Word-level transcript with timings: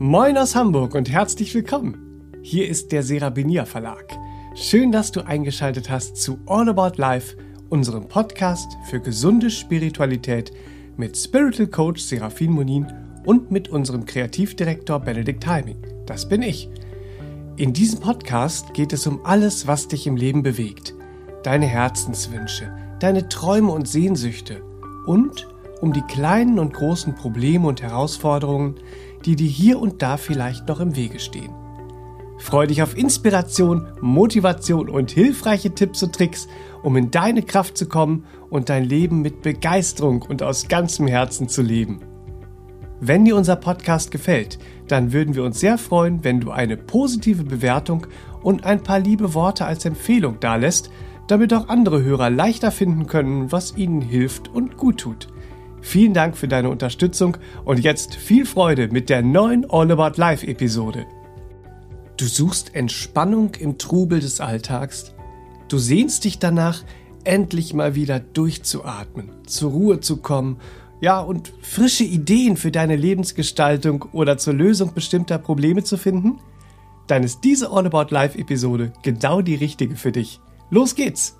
Moin 0.00 0.36
aus 0.36 0.56
Hamburg 0.56 0.96
und 0.96 1.08
herzlich 1.08 1.54
willkommen. 1.54 2.32
Hier 2.42 2.68
ist 2.68 2.90
der 2.90 3.04
Serabinier 3.04 3.64
Verlag. 3.64 4.18
Schön, 4.56 4.90
dass 4.90 5.12
du 5.12 5.24
eingeschaltet 5.24 5.88
hast 5.88 6.16
zu 6.16 6.40
All 6.46 6.68
About 6.68 7.00
Life, 7.00 7.36
unserem 7.70 8.08
Podcast 8.08 8.76
für 8.90 8.98
gesunde 8.98 9.50
Spiritualität 9.50 10.50
mit 10.96 11.16
Spiritual 11.16 11.68
Coach 11.68 12.02
Serafin 12.02 12.50
Monin 12.50 12.92
und 13.24 13.52
mit 13.52 13.68
unserem 13.68 14.04
Kreativdirektor 14.04 14.98
Benedikt 14.98 15.46
Heiming. 15.46 15.78
Das 16.06 16.28
bin 16.28 16.42
ich. 16.42 16.68
In 17.56 17.72
diesem 17.72 18.00
Podcast 18.00 18.74
geht 18.74 18.92
es 18.92 19.06
um 19.06 19.24
alles, 19.24 19.68
was 19.68 19.86
dich 19.86 20.08
im 20.08 20.16
Leben 20.16 20.42
bewegt. 20.42 20.92
Deine 21.44 21.66
Herzenswünsche, 21.66 22.76
deine 22.98 23.28
Träume 23.28 23.70
und 23.70 23.86
Sehnsüchte 23.86 24.60
und 25.06 25.46
um 25.80 25.92
die 25.92 26.02
kleinen 26.02 26.58
und 26.58 26.72
großen 26.72 27.14
Probleme 27.14 27.68
und 27.68 27.82
Herausforderungen, 27.82 28.76
die 29.24 29.36
dir 29.36 29.48
hier 29.48 29.80
und 29.80 30.02
da 30.02 30.16
vielleicht 30.16 30.68
noch 30.68 30.80
im 30.80 30.96
Wege 30.96 31.18
stehen. 31.18 31.52
Freu 32.38 32.66
dich 32.66 32.82
auf 32.82 32.96
Inspiration, 32.96 33.86
Motivation 34.00 34.88
und 34.88 35.10
hilfreiche 35.10 35.74
Tipps 35.74 36.02
und 36.02 36.14
Tricks, 36.14 36.48
um 36.82 36.96
in 36.96 37.10
deine 37.10 37.42
Kraft 37.42 37.78
zu 37.78 37.86
kommen 37.86 38.24
und 38.50 38.68
dein 38.68 38.84
Leben 38.84 39.22
mit 39.22 39.42
Begeisterung 39.42 40.22
und 40.22 40.42
aus 40.42 40.68
ganzem 40.68 41.06
Herzen 41.06 41.48
zu 41.48 41.62
leben. 41.62 42.00
Wenn 43.00 43.24
dir 43.24 43.36
unser 43.36 43.56
Podcast 43.56 44.10
gefällt, 44.10 44.58
dann 44.88 45.12
würden 45.12 45.34
wir 45.34 45.44
uns 45.44 45.60
sehr 45.60 45.78
freuen, 45.78 46.22
wenn 46.24 46.40
du 46.40 46.50
eine 46.50 46.76
positive 46.76 47.44
Bewertung 47.44 48.06
und 48.42 48.64
ein 48.64 48.82
paar 48.82 48.98
liebe 48.98 49.34
Worte 49.34 49.64
als 49.64 49.84
Empfehlung 49.84 50.38
dalässt, 50.40 50.90
damit 51.28 51.54
auch 51.54 51.68
andere 51.68 52.02
Hörer 52.02 52.30
leichter 52.30 52.70
finden 52.70 53.06
können, 53.06 53.50
was 53.50 53.76
ihnen 53.76 54.00
hilft 54.00 54.48
und 54.48 54.76
gut 54.76 54.98
tut. 54.98 55.28
Vielen 55.84 56.14
Dank 56.14 56.34
für 56.34 56.48
deine 56.48 56.70
Unterstützung 56.70 57.36
und 57.66 57.78
jetzt 57.78 58.14
viel 58.14 58.46
Freude 58.46 58.88
mit 58.88 59.10
der 59.10 59.20
neuen 59.20 59.70
All 59.70 59.92
About 59.92 60.18
Life 60.18 60.44
Episode. 60.44 61.04
Du 62.16 62.24
suchst 62.24 62.74
Entspannung 62.74 63.54
im 63.56 63.76
Trubel 63.76 64.18
des 64.18 64.40
Alltags. 64.40 65.14
Du 65.68 65.76
sehnst 65.76 66.24
dich 66.24 66.38
danach, 66.38 66.82
endlich 67.24 67.74
mal 67.74 67.94
wieder 67.94 68.18
durchzuatmen, 68.18 69.28
zur 69.46 69.72
Ruhe 69.72 70.00
zu 70.00 70.16
kommen, 70.16 70.56
ja, 71.02 71.20
und 71.20 71.52
frische 71.60 72.04
Ideen 72.04 72.56
für 72.56 72.70
deine 72.70 72.96
Lebensgestaltung 72.96 74.06
oder 74.12 74.38
zur 74.38 74.54
Lösung 74.54 74.94
bestimmter 74.94 75.36
Probleme 75.36 75.84
zu 75.84 75.98
finden? 75.98 76.38
Dann 77.08 77.22
ist 77.22 77.44
diese 77.44 77.70
All 77.70 77.86
About 77.86 78.06
Life 78.08 78.38
Episode 78.38 78.94
genau 79.02 79.42
die 79.42 79.54
richtige 79.54 79.96
für 79.96 80.12
dich. 80.12 80.40
Los 80.70 80.94
geht's! 80.94 81.36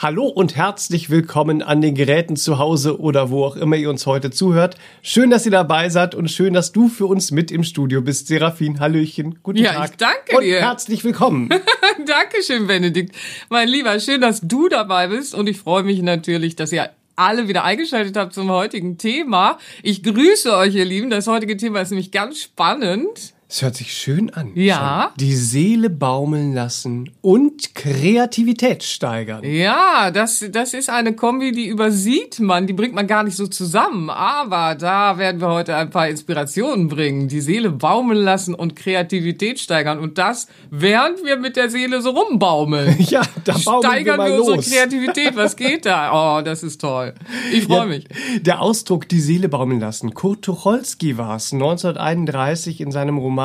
Hallo 0.00 0.28
und 0.28 0.54
herzlich 0.54 1.10
willkommen 1.10 1.60
an 1.60 1.80
den 1.80 1.96
Geräten 1.96 2.36
zu 2.36 2.60
Hause 2.60 3.00
oder 3.00 3.30
wo 3.30 3.44
auch 3.44 3.56
immer 3.56 3.74
ihr 3.74 3.90
uns 3.90 4.06
heute 4.06 4.30
zuhört. 4.30 4.76
Schön, 5.02 5.28
dass 5.28 5.44
ihr 5.44 5.50
dabei 5.50 5.88
seid 5.88 6.14
und 6.14 6.30
schön, 6.30 6.52
dass 6.52 6.70
du 6.70 6.86
für 6.86 7.06
uns 7.06 7.32
mit 7.32 7.50
im 7.50 7.64
Studio 7.64 8.00
bist. 8.00 8.28
Serafin, 8.28 8.78
Hallöchen, 8.78 9.40
guten 9.42 9.58
ja, 9.58 9.72
Tag. 9.72 9.90
Ich 9.90 9.96
danke 9.96 10.36
und 10.36 10.44
dir. 10.44 10.60
herzlich 10.60 11.02
willkommen. 11.02 11.48
Dankeschön, 12.06 12.68
Benedikt. 12.68 13.12
Mein 13.48 13.66
Lieber, 13.66 13.98
schön, 13.98 14.20
dass 14.20 14.40
du 14.40 14.68
dabei 14.68 15.08
bist 15.08 15.34
und 15.34 15.48
ich 15.48 15.58
freue 15.58 15.82
mich 15.82 16.00
natürlich, 16.00 16.54
dass 16.54 16.70
ihr 16.70 16.90
alle 17.16 17.48
wieder 17.48 17.64
eingeschaltet 17.64 18.16
habt 18.16 18.34
zum 18.34 18.52
heutigen 18.52 18.98
Thema. 18.98 19.58
Ich 19.82 20.04
grüße 20.04 20.56
euch, 20.56 20.76
ihr 20.76 20.84
Lieben. 20.84 21.10
Das 21.10 21.26
heutige 21.26 21.56
Thema 21.56 21.80
ist 21.80 21.90
nämlich 21.90 22.12
ganz 22.12 22.40
spannend. 22.40 23.34
Es 23.50 23.62
hört 23.62 23.76
sich 23.76 23.94
schön 23.94 24.28
an. 24.28 24.50
Ja. 24.56 25.14
Die 25.18 25.34
Seele 25.34 25.88
baumeln 25.88 26.52
lassen 26.52 27.10
und 27.22 27.74
Kreativität 27.74 28.82
steigern. 28.82 29.42
Ja, 29.42 30.10
das, 30.10 30.44
das 30.52 30.74
ist 30.74 30.90
eine 30.90 31.14
Kombi, 31.14 31.52
die 31.52 31.66
übersieht 31.66 32.40
man, 32.40 32.66
die 32.66 32.74
bringt 32.74 32.92
man 32.94 33.06
gar 33.06 33.22
nicht 33.24 33.36
so 33.36 33.46
zusammen. 33.46 34.10
Aber 34.10 34.74
da 34.74 35.16
werden 35.16 35.40
wir 35.40 35.48
heute 35.48 35.76
ein 35.76 35.88
paar 35.88 36.10
Inspirationen 36.10 36.88
bringen. 36.88 37.28
Die 37.28 37.40
Seele 37.40 37.70
baumeln 37.70 38.22
lassen 38.22 38.54
und 38.54 38.76
Kreativität 38.76 39.58
steigern. 39.58 39.98
Und 39.98 40.18
das, 40.18 40.48
während 40.70 41.24
wir 41.24 41.38
mit 41.38 41.56
der 41.56 41.70
Seele 41.70 42.02
so 42.02 42.10
rumbaumeln. 42.10 42.96
Ja, 43.08 43.22
da 43.44 43.56
baumeln 43.64 43.90
Steigern 43.90 44.18
wir, 44.18 44.24
wir, 44.24 44.30
mal 44.32 44.38
unsere 44.40 44.56
los. 44.56 44.70
Kreativität. 44.70 45.34
Was 45.36 45.56
geht 45.56 45.86
da? 45.86 46.38
Oh, 46.38 46.42
das 46.42 46.62
ist 46.62 46.82
toll. 46.82 47.14
Ich 47.50 47.64
freue 47.64 47.78
Ja, 47.78 47.84
mich. 47.86 48.04
Der 48.42 48.60
Ausdruck 48.60 49.08
die 49.08 49.20
Seele 49.20 49.48
baumeln 49.48 49.80
lassen. 49.80 50.12
Kurt 50.12 50.42
Tucholsky 50.42 51.16
war 51.16 51.36
es 51.36 51.54
1931 51.54 52.82
in 52.82 52.92
seinem 52.92 53.16
Roman 53.16 53.37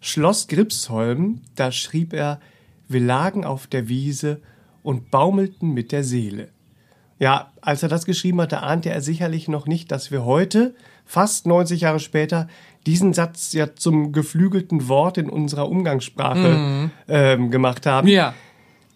Schloss 0.00 0.48
Gripsholm. 0.48 1.40
Da 1.54 1.72
schrieb 1.72 2.12
er, 2.12 2.40
wir 2.88 3.00
lagen 3.00 3.44
auf 3.44 3.66
der 3.66 3.88
Wiese 3.88 4.40
und 4.82 5.10
baumelten 5.10 5.72
mit 5.72 5.92
der 5.92 6.04
Seele. 6.04 6.48
Ja, 7.18 7.52
als 7.60 7.82
er 7.84 7.88
das 7.88 8.04
geschrieben 8.04 8.40
hatte, 8.40 8.62
ahnte 8.62 8.90
er 8.90 9.00
sicherlich 9.00 9.46
noch 9.48 9.66
nicht, 9.66 9.92
dass 9.92 10.10
wir 10.10 10.24
heute, 10.24 10.74
fast 11.06 11.46
90 11.46 11.82
Jahre 11.82 12.00
später, 12.00 12.48
diesen 12.84 13.12
Satz 13.12 13.52
ja 13.52 13.76
zum 13.76 14.12
geflügelten 14.12 14.88
Wort 14.88 15.18
in 15.18 15.30
unserer 15.30 15.68
Umgangssprache 15.68 16.90
ähm, 17.06 17.50
gemacht 17.52 17.86
haben 17.86 18.08
Ja. 18.08 18.34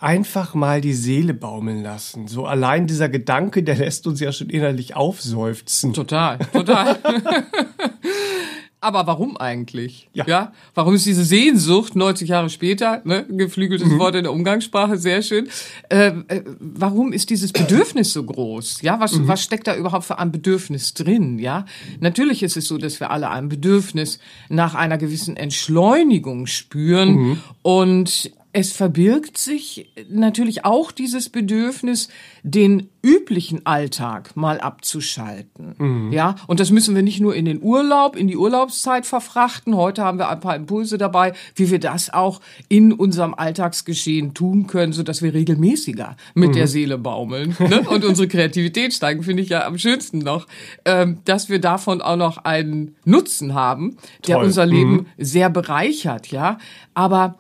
einfach 0.00 0.54
mal 0.54 0.80
die 0.80 0.92
Seele 0.94 1.34
baumeln 1.34 1.84
lassen. 1.84 2.26
So 2.26 2.46
allein 2.46 2.88
dieser 2.88 3.08
Gedanke, 3.08 3.62
der 3.62 3.76
lässt 3.76 4.08
uns 4.08 4.18
ja 4.18 4.32
schon 4.32 4.50
innerlich 4.50 4.96
aufseufzen. 4.96 5.92
Total, 5.92 6.38
total. 6.52 6.98
Aber 8.80 9.06
warum 9.06 9.36
eigentlich? 9.38 10.08
Ja. 10.12 10.52
Warum 10.74 10.94
ist 10.94 11.06
diese 11.06 11.24
Sehnsucht 11.24 11.96
90 11.96 12.28
Jahre 12.28 12.50
später, 12.50 13.00
ne, 13.04 13.24
geflügeltes 13.28 13.88
Mhm. 13.88 13.98
Wort 13.98 14.14
in 14.14 14.22
der 14.24 14.32
Umgangssprache, 14.32 14.98
sehr 14.98 15.22
schön. 15.22 15.48
Äh, 15.88 16.08
äh, 16.28 16.42
warum 16.60 17.12
ist 17.12 17.30
dieses 17.30 17.52
Bedürfnis 17.52 18.12
so 18.12 18.22
groß? 18.22 18.82
Ja, 18.82 19.00
was, 19.00 19.12
Mhm. 19.12 19.28
was 19.28 19.42
steckt 19.42 19.66
da 19.66 19.74
überhaupt 19.74 20.04
für 20.04 20.18
ein 20.18 20.30
Bedürfnis 20.30 20.92
drin? 20.94 21.38
Ja, 21.38 21.64
natürlich 22.00 22.42
ist 22.42 22.56
es 22.56 22.68
so, 22.68 22.76
dass 22.76 23.00
wir 23.00 23.10
alle 23.10 23.30
ein 23.30 23.48
Bedürfnis 23.48 24.18
nach 24.50 24.74
einer 24.74 24.98
gewissen 24.98 25.36
Entschleunigung 25.36 26.46
spüren 26.46 27.10
Mhm. 27.14 27.38
und 27.62 28.30
es 28.56 28.72
verbirgt 28.72 29.36
sich 29.36 29.92
natürlich 30.08 30.64
auch 30.64 30.90
dieses 30.90 31.28
Bedürfnis, 31.28 32.08
den 32.42 32.88
üblichen 33.02 33.66
Alltag 33.66 34.34
mal 34.34 34.60
abzuschalten. 34.60 36.10
Ja, 36.10 36.36
und 36.46 36.58
das 36.58 36.70
müssen 36.70 36.94
wir 36.94 37.02
nicht 37.02 37.20
nur 37.20 37.34
in 37.34 37.44
den 37.44 37.62
Urlaub, 37.62 38.16
in 38.16 38.28
die 38.28 38.36
Urlaubszeit 38.38 39.04
verfrachten. 39.04 39.76
Heute 39.76 40.04
haben 40.04 40.18
wir 40.18 40.30
ein 40.30 40.40
paar 40.40 40.56
Impulse 40.56 40.96
dabei, 40.96 41.34
wie 41.54 41.70
wir 41.70 41.78
das 41.78 42.08
auch 42.08 42.40
in 42.70 42.94
unserem 42.94 43.34
Alltagsgeschehen 43.34 44.32
tun 44.32 44.66
können, 44.66 44.94
so 44.94 45.02
dass 45.02 45.20
wir 45.20 45.34
regelmäßiger 45.34 46.16
mit 46.32 46.54
der 46.54 46.66
Seele 46.66 46.96
baumeln 46.96 47.54
ne? 47.58 47.82
und 47.90 48.06
unsere 48.06 48.26
Kreativität 48.26 48.94
steigen, 48.94 49.22
finde 49.22 49.42
ich 49.42 49.50
ja 49.50 49.66
am 49.66 49.76
schönsten 49.76 50.20
noch, 50.20 50.46
ähm, 50.86 51.18
dass 51.26 51.50
wir 51.50 51.60
davon 51.60 52.00
auch 52.00 52.16
noch 52.16 52.38
einen 52.38 52.96
Nutzen 53.04 53.52
haben, 53.52 53.98
der 54.26 54.36
Toll. 54.36 54.46
unser 54.46 54.64
Leben 54.64 55.08
sehr 55.18 55.50
bereichert, 55.50 56.28
ja. 56.28 56.56
Aber 56.94 57.36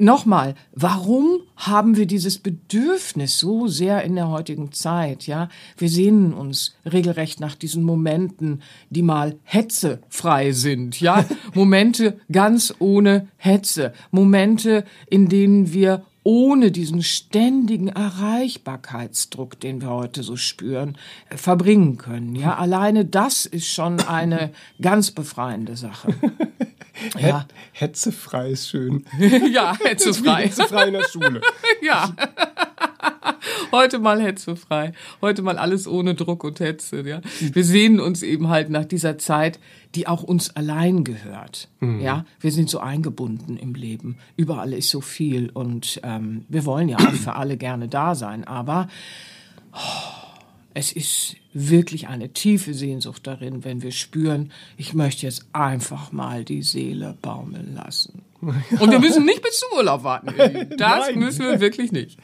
Nochmal, 0.00 0.54
warum 0.72 1.42
haben 1.56 1.94
wir 1.94 2.06
dieses 2.06 2.38
Bedürfnis 2.38 3.38
so 3.38 3.66
sehr 3.66 4.02
in 4.02 4.14
der 4.14 4.30
heutigen 4.30 4.72
Zeit, 4.72 5.26
ja? 5.26 5.50
Wir 5.76 5.90
sehnen 5.90 6.32
uns 6.32 6.74
regelrecht 6.90 7.38
nach 7.38 7.54
diesen 7.54 7.82
Momenten, 7.82 8.62
die 8.88 9.02
mal 9.02 9.36
hetzefrei 9.42 10.52
sind, 10.52 10.98
ja? 11.02 11.26
Momente 11.54 12.18
ganz 12.32 12.74
ohne 12.78 13.28
Hetze. 13.36 13.92
Momente, 14.10 14.86
in 15.10 15.28
denen 15.28 15.74
wir 15.74 16.02
ohne 16.22 16.70
diesen 16.70 17.02
ständigen 17.02 17.88
Erreichbarkeitsdruck, 17.88 19.60
den 19.60 19.82
wir 19.82 19.90
heute 19.90 20.22
so 20.22 20.36
spüren, 20.36 20.96
äh, 21.28 21.36
verbringen 21.36 21.98
können. 21.98 22.36
Ja, 22.36 22.54
alleine 22.58 23.04
das 23.04 23.44
ist 23.44 23.68
schon 23.68 24.00
eine 24.00 24.50
ganz 24.80 25.10
befreiende 25.10 25.76
Sache. 25.76 26.14
Ja, 27.18 27.46
Hetzefrei 27.72 28.50
ist 28.50 28.68
schön. 28.68 29.04
ja, 29.52 29.76
hetzefrei. 29.84 30.44
Hetzefrei 30.44 30.88
in 30.88 30.94
der 30.94 31.04
Schule. 31.04 31.40
Ja. 31.82 32.14
Heute 33.72 33.98
mal 33.98 34.20
hetzefrei. 34.20 34.92
Heute 35.22 35.42
mal 35.42 35.56
alles 35.56 35.86
ohne 35.86 36.14
Druck 36.14 36.44
und 36.44 36.60
Hetze, 36.60 37.02
ja. 37.08 37.20
Wir 37.40 37.64
sehnen 37.64 38.00
uns 38.00 38.22
eben 38.22 38.48
halt 38.48 38.68
nach 38.68 38.84
dieser 38.84 39.16
Zeit, 39.18 39.58
die 39.94 40.06
auch 40.06 40.22
uns 40.22 40.54
allein 40.56 41.04
gehört. 41.04 41.68
Ja, 41.80 42.24
wir 42.40 42.52
sind 42.52 42.68
so 42.68 42.80
eingebunden 42.80 43.56
im 43.56 43.74
Leben. 43.74 44.18
Überall 44.36 44.72
ist 44.72 44.90
so 44.90 45.00
viel 45.00 45.50
und 45.50 46.00
ähm, 46.02 46.44
wir 46.48 46.66
wollen 46.66 46.88
ja 46.88 46.98
auch 46.98 47.12
für 47.24 47.36
alle 47.36 47.56
gerne 47.56 47.88
da 47.88 48.14
sein, 48.14 48.44
aber 48.44 48.88
es 50.74 50.92
ist 50.92 51.36
wirklich 51.52 52.08
eine 52.08 52.28
tiefe 52.32 52.74
Sehnsucht 52.74 53.26
darin, 53.26 53.64
wenn 53.64 53.82
wir 53.82 53.90
spüren, 53.90 54.52
ich 54.76 54.94
möchte 54.94 55.26
jetzt 55.26 55.46
einfach 55.52 56.12
mal 56.12 56.44
die 56.44 56.62
Seele 56.62 57.16
baumeln 57.22 57.74
lassen. 57.74 58.22
Und 58.40 58.90
wir 58.90 59.00
müssen 59.00 59.24
nicht 59.26 59.42
bis 59.42 59.58
zum 59.60 59.76
Urlaub 59.78 60.02
warten. 60.04 60.34
Das 60.78 61.14
müssen 61.14 61.44
wir 61.44 61.60
wirklich 61.60 61.92
nicht. 61.92 62.18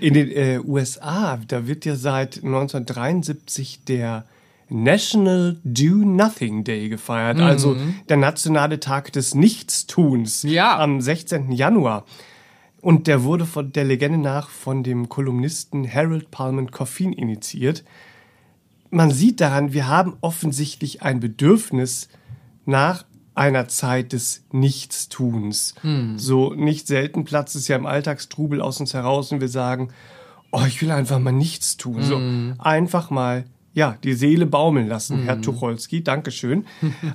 In 0.00 0.14
den 0.14 0.30
äh, 0.30 0.60
USA, 0.64 1.38
da 1.48 1.66
wird 1.66 1.84
ja 1.84 1.96
seit 1.96 2.36
1973 2.44 3.80
der 3.84 4.26
National 4.68 5.56
Do 5.64 5.94
Nothing 5.94 6.64
Day 6.64 6.88
gefeiert, 6.88 7.38
also 7.38 7.76
der 8.08 8.16
nationale 8.16 8.80
Tag 8.80 9.12
des 9.12 9.34
Nichtstuns 9.34 10.42
Ja. 10.42 10.78
am 10.78 11.00
16. 11.00 11.52
Januar. 11.52 12.04
Und 12.80 13.06
der 13.06 13.24
wurde 13.24 13.46
von 13.46 13.72
der 13.72 13.84
Legende 13.84 14.18
nach 14.18 14.48
von 14.48 14.82
dem 14.82 15.08
Kolumnisten 15.08 15.90
Harold 15.92 16.30
Palman 16.30 16.70
Coffin 16.70 17.12
initiiert. 17.12 17.84
Man 18.90 19.10
sieht 19.10 19.40
daran, 19.40 19.72
wir 19.72 19.88
haben 19.88 20.16
offensichtlich 20.20 21.02
ein 21.02 21.20
Bedürfnis 21.20 22.08
nach 22.64 23.04
einer 23.34 23.68
Zeit 23.68 24.12
des 24.12 24.44
Nichtstuns. 24.50 25.74
Hm. 25.82 26.18
So 26.18 26.54
nicht 26.54 26.86
selten 26.86 27.24
platzt 27.24 27.54
es 27.54 27.68
ja 27.68 27.76
im 27.76 27.86
Alltagstrubel 27.86 28.60
aus 28.60 28.80
uns 28.80 28.94
heraus 28.94 29.30
und 29.32 29.40
wir 29.40 29.48
sagen, 29.48 29.88
oh, 30.52 30.62
ich 30.66 30.80
will 30.80 30.90
einfach 30.90 31.18
mal 31.18 31.32
nichts 31.32 31.76
tun. 31.76 32.02
So 32.02 32.16
Hm. 32.16 32.54
einfach 32.58 33.10
mal, 33.10 33.44
ja, 33.74 33.98
die 34.04 34.14
Seele 34.14 34.46
baumeln 34.46 34.88
lassen, 34.88 35.24
Herr 35.24 35.42
Tucholsky, 35.42 36.02
Dankeschön. 36.02 36.64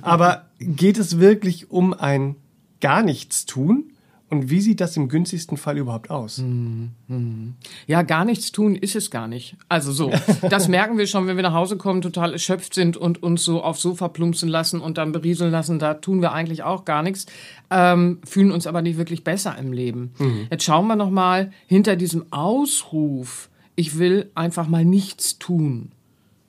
Aber 0.02 0.46
geht 0.60 0.98
es 0.98 1.18
wirklich 1.18 1.70
um 1.70 1.92
ein 1.92 2.36
gar 2.80 3.02
nichts 3.02 3.46
tun? 3.46 3.91
Und 4.32 4.48
wie 4.48 4.62
sieht 4.62 4.80
das 4.80 4.96
im 4.96 5.10
günstigsten 5.10 5.58
Fall 5.58 5.76
überhaupt 5.76 6.08
aus? 6.08 6.38
Hm. 6.38 7.52
Ja, 7.86 8.00
gar 8.00 8.24
nichts 8.24 8.50
tun 8.50 8.76
ist 8.76 8.96
es 8.96 9.10
gar 9.10 9.28
nicht. 9.28 9.56
Also 9.68 9.92
so, 9.92 10.10
das 10.48 10.68
merken 10.68 10.96
wir 10.96 11.06
schon, 11.06 11.26
wenn 11.26 11.36
wir 11.36 11.42
nach 11.42 11.52
Hause 11.52 11.76
kommen, 11.76 12.00
total 12.00 12.32
erschöpft 12.32 12.72
sind 12.72 12.96
und 12.96 13.22
uns 13.22 13.44
so 13.44 13.62
aufs 13.62 13.82
Sofa 13.82 14.08
plumpsen 14.08 14.48
lassen 14.48 14.80
und 14.80 14.96
dann 14.96 15.12
berieseln 15.12 15.52
lassen. 15.52 15.78
Da 15.78 15.92
tun 15.92 16.22
wir 16.22 16.32
eigentlich 16.32 16.62
auch 16.62 16.86
gar 16.86 17.02
nichts, 17.02 17.26
ähm, 17.70 18.20
fühlen 18.24 18.52
uns 18.52 18.66
aber 18.66 18.80
nicht 18.80 18.96
wirklich 18.96 19.22
besser 19.22 19.58
im 19.58 19.70
Leben. 19.70 20.14
Jetzt 20.50 20.64
schauen 20.64 20.86
wir 20.86 20.96
noch 20.96 21.10
mal 21.10 21.50
hinter 21.66 21.96
diesem 21.96 22.32
Ausruf, 22.32 23.50
ich 23.76 23.98
will 23.98 24.30
einfach 24.34 24.66
mal 24.66 24.86
nichts 24.86 25.38
tun, 25.38 25.92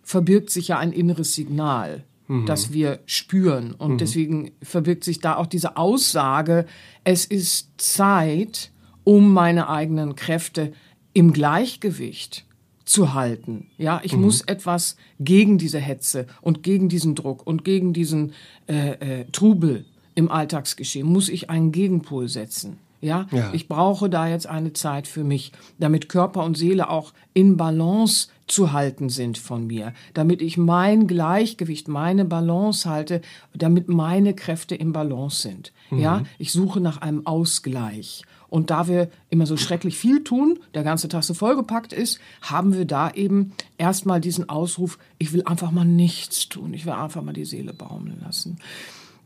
verbirgt 0.03 0.51
sich 0.51 0.69
ja 0.69 0.80
ein 0.80 0.94
inneres 0.94 1.33
Signal, 1.33 2.06
das 2.46 2.72
wir 2.72 3.00
spüren. 3.06 3.74
Und 3.74 4.00
deswegen 4.02 4.52
verbirgt 4.62 5.04
sich 5.04 5.20
da 5.20 5.36
auch 5.36 5.48
diese 5.48 5.78
Aussage, 5.78 6.66
es 7.04 7.25
ist 7.25 7.70
Zeit, 7.78 8.72
um 9.04 9.34
meine 9.34 9.70
eigenen 9.70 10.16
Kräfte 10.16 10.74
im 11.14 11.34
Gleichgewicht 11.34 12.46
zu 12.86 13.14
halten. 13.14 13.68
Ja, 13.78 14.02
ich 14.04 14.16
muss 14.16 14.42
etwas 14.42 14.98
gegen 15.20 15.58
diese 15.58 15.80
Hetze 15.80 16.28
und 16.42 16.64
gegen 16.64 16.90
diesen 16.90 17.16
Druck 17.16 17.46
und 17.46 17.64
gegen 17.64 17.94
diesen 17.94 18.34
äh, 18.68 19.22
äh, 19.22 19.26
Trubel 19.31 19.86
im 20.16 20.30
Alltagsgeschehen, 20.30 21.08
muss 21.08 21.30
ich 21.30 21.50
einen 21.50 21.72
Gegenpol 21.72 22.28
setzen. 22.28 22.78
Ja? 23.02 23.28
Ja. 23.31 23.52
ich 23.54 23.68
brauche 23.68 24.10
da 24.10 24.28
jetzt 24.28 24.48
eine 24.48 24.74
Zeit 24.74 25.08
für 25.08 25.24
mich, 25.24 25.52
damit 25.78 26.08
Körper 26.08 26.44
und 26.44 26.58
Seele 26.58 26.90
auch 26.90 27.14
in 27.34 27.58
Balance 27.58 28.30
zu 28.48 28.74
halten 28.74 29.10
sind 29.10 29.38
von 29.38 29.68
mir, 29.68 29.94
damit 30.13 30.42
ich 30.42 30.57
mein 30.57 31.07
Gleichgewicht, 31.07 31.88
meine 31.88 32.25
Balance 32.25 32.90
halte, 32.90 33.22
damit 33.54 33.88
meine 33.88 34.34
Kräfte 34.34 34.75
im 34.75 34.92
Balance 34.92 35.42
sind. 35.42 35.72
Ja, 35.92 36.24
ich 36.40 36.51
suche 36.51 36.80
nach 36.80 36.98
einem 36.98 37.25
Ausgleich. 37.25 38.24
Und 38.50 38.69
da 38.69 38.88
wir 38.88 39.10
immer 39.30 39.48
so 39.48 39.57
schrecklich 39.57 39.98
viel 39.98 40.24
tun, 40.24 40.60
der 40.75 40.84
ganze 40.84 41.07
Tag 41.07 41.24
so 41.24 41.34
vollgepackt 41.34 41.92
ist, 41.92 42.19
haben 42.42 42.74
wir 42.74 42.86
da 42.86 43.10
eben 43.10 43.54
erstmal 43.80 44.22
diesen 44.22 44.48
Ausruf, 44.48 45.00
ich 45.18 45.34
will 45.34 45.44
einfach 45.44 45.72
mal 45.72 45.86
nichts 45.86 46.50
tun, 46.50 46.74
ich 46.74 46.86
will 46.86 46.94
einfach 46.94 47.24
mal 47.24 47.34
die 47.34 47.45
Seele 47.45 47.74
baumeln 47.74 48.22
lassen. 48.24 48.57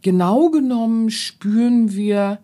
Genau 0.02 0.50
genommen 0.50 1.10
spüren 1.10 1.94
wir 1.94 2.40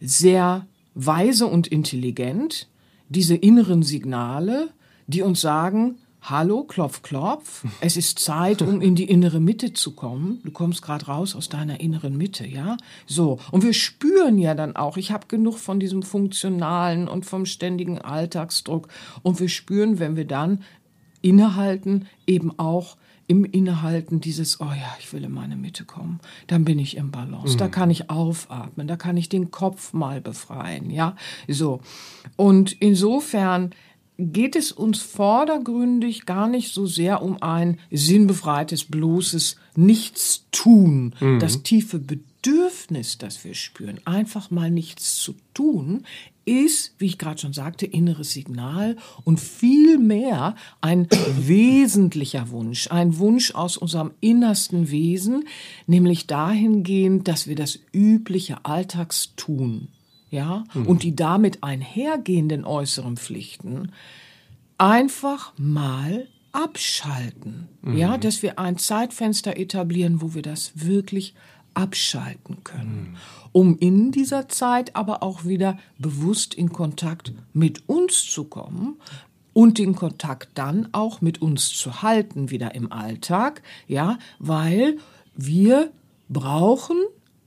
sehr 0.00 0.66
weise 0.94 1.46
und 1.46 1.68
intelligent 1.68 2.68
diese 3.08 3.34
inneren 3.34 3.82
Signale, 3.82 4.68
die 5.06 5.22
uns 5.22 5.40
sagen, 5.40 5.96
Hallo, 6.28 6.64
klopf, 6.64 7.02
klopf. 7.02 7.64
Es 7.80 7.96
ist 7.96 8.18
Zeit, 8.18 8.60
um 8.60 8.80
in 8.80 8.96
die 8.96 9.04
innere 9.04 9.38
Mitte 9.38 9.74
zu 9.74 9.94
kommen. 9.94 10.40
Du 10.42 10.50
kommst 10.50 10.82
gerade 10.82 11.06
raus 11.06 11.36
aus 11.36 11.48
deiner 11.48 11.78
inneren 11.78 12.16
Mitte, 12.16 12.44
ja? 12.44 12.78
So. 13.06 13.38
Und 13.52 13.62
wir 13.62 13.72
spüren 13.72 14.36
ja 14.36 14.56
dann 14.56 14.74
auch, 14.74 14.96
ich 14.96 15.12
habe 15.12 15.28
genug 15.28 15.56
von 15.56 15.78
diesem 15.78 16.02
funktionalen 16.02 17.06
und 17.06 17.26
vom 17.26 17.46
ständigen 17.46 18.00
Alltagsdruck. 18.00 18.88
Und 19.22 19.38
wir 19.38 19.48
spüren, 19.48 20.00
wenn 20.00 20.16
wir 20.16 20.24
dann 20.24 20.64
innehalten, 21.22 22.08
eben 22.26 22.58
auch 22.58 22.96
im 23.28 23.44
Innehalten 23.44 24.20
dieses, 24.20 24.60
oh 24.60 24.64
ja, 24.64 24.96
ich 24.98 25.12
will 25.12 25.22
in 25.22 25.32
meine 25.32 25.54
Mitte 25.54 25.84
kommen, 25.84 26.18
dann 26.48 26.64
bin 26.64 26.80
ich 26.80 26.96
im 26.96 27.12
Balance, 27.12 27.56
da 27.56 27.68
kann 27.68 27.90
ich 27.90 28.10
aufatmen, 28.10 28.86
da 28.86 28.96
kann 28.96 29.16
ich 29.16 29.28
den 29.28 29.50
Kopf 29.50 29.92
mal 29.92 30.20
befreien, 30.20 30.90
ja, 30.90 31.16
so. 31.48 31.80
Und 32.36 32.72
insofern 32.72 33.70
geht 34.18 34.56
es 34.56 34.72
uns 34.72 35.00
vordergründig 35.00 36.26
gar 36.26 36.48
nicht 36.48 36.72
so 36.72 36.86
sehr 36.86 37.22
um 37.22 37.42
ein 37.42 37.78
sinnbefreites, 37.90 38.84
bloßes 38.84 39.56
Nichtstun, 39.76 41.14
das 41.38 41.62
tiefe 41.62 41.98
Bedürfnis, 41.98 43.18
das 43.18 43.44
wir 43.44 43.54
spüren, 43.54 44.00
einfach 44.04 44.50
mal 44.50 44.70
nichts 44.70 45.16
zu 45.16 45.34
tun, 45.52 46.04
ist, 46.46 46.94
wie 46.98 47.06
ich 47.06 47.18
gerade 47.18 47.40
schon 47.40 47.52
sagte, 47.52 47.86
inneres 47.86 48.32
Signal 48.32 48.96
und 49.24 49.40
vielmehr 49.40 50.54
ein 50.80 51.08
wesentlicher 51.38 52.50
Wunsch, 52.50 52.88
ein 52.90 53.18
Wunsch 53.18 53.54
aus 53.54 53.76
unserem 53.76 54.12
innersten 54.20 54.90
Wesen, 54.90 55.44
nämlich 55.86 56.26
dahingehend, 56.26 57.28
dass 57.28 57.48
wir 57.48 57.56
das 57.56 57.80
übliche 57.92 58.64
Alltagstun, 58.64 59.88
ja, 60.30 60.64
und 60.74 61.02
die 61.02 61.14
damit 61.14 61.62
einhergehenden 61.62 62.64
äußeren 62.64 63.16
Pflichten 63.16 63.92
einfach 64.78 65.52
mal 65.56 66.28
abschalten. 66.52 67.68
Ja, 67.94 68.18
dass 68.18 68.42
wir 68.42 68.58
ein 68.58 68.78
Zeitfenster 68.78 69.56
etablieren, 69.56 70.22
wo 70.22 70.34
wir 70.34 70.42
das 70.42 70.72
wirklich 70.74 71.34
abschalten 71.74 72.64
können, 72.64 73.16
um 73.52 73.78
in 73.78 74.10
dieser 74.10 74.48
Zeit 74.48 74.96
aber 74.96 75.22
auch 75.22 75.44
wieder 75.44 75.78
bewusst 75.98 76.54
in 76.54 76.72
Kontakt 76.72 77.34
mit 77.52 77.86
uns 77.86 78.24
zu 78.24 78.44
kommen 78.44 78.96
und 79.52 79.78
den 79.78 79.94
Kontakt 79.94 80.50
dann 80.54 80.88
auch 80.92 81.20
mit 81.20 81.42
uns 81.42 81.68
zu 81.68 82.02
halten 82.02 82.50
wieder 82.50 82.74
im 82.74 82.92
Alltag, 82.92 83.62
ja, 83.86 84.18
weil 84.38 84.96
wir 85.34 85.90
brauchen 86.28 86.96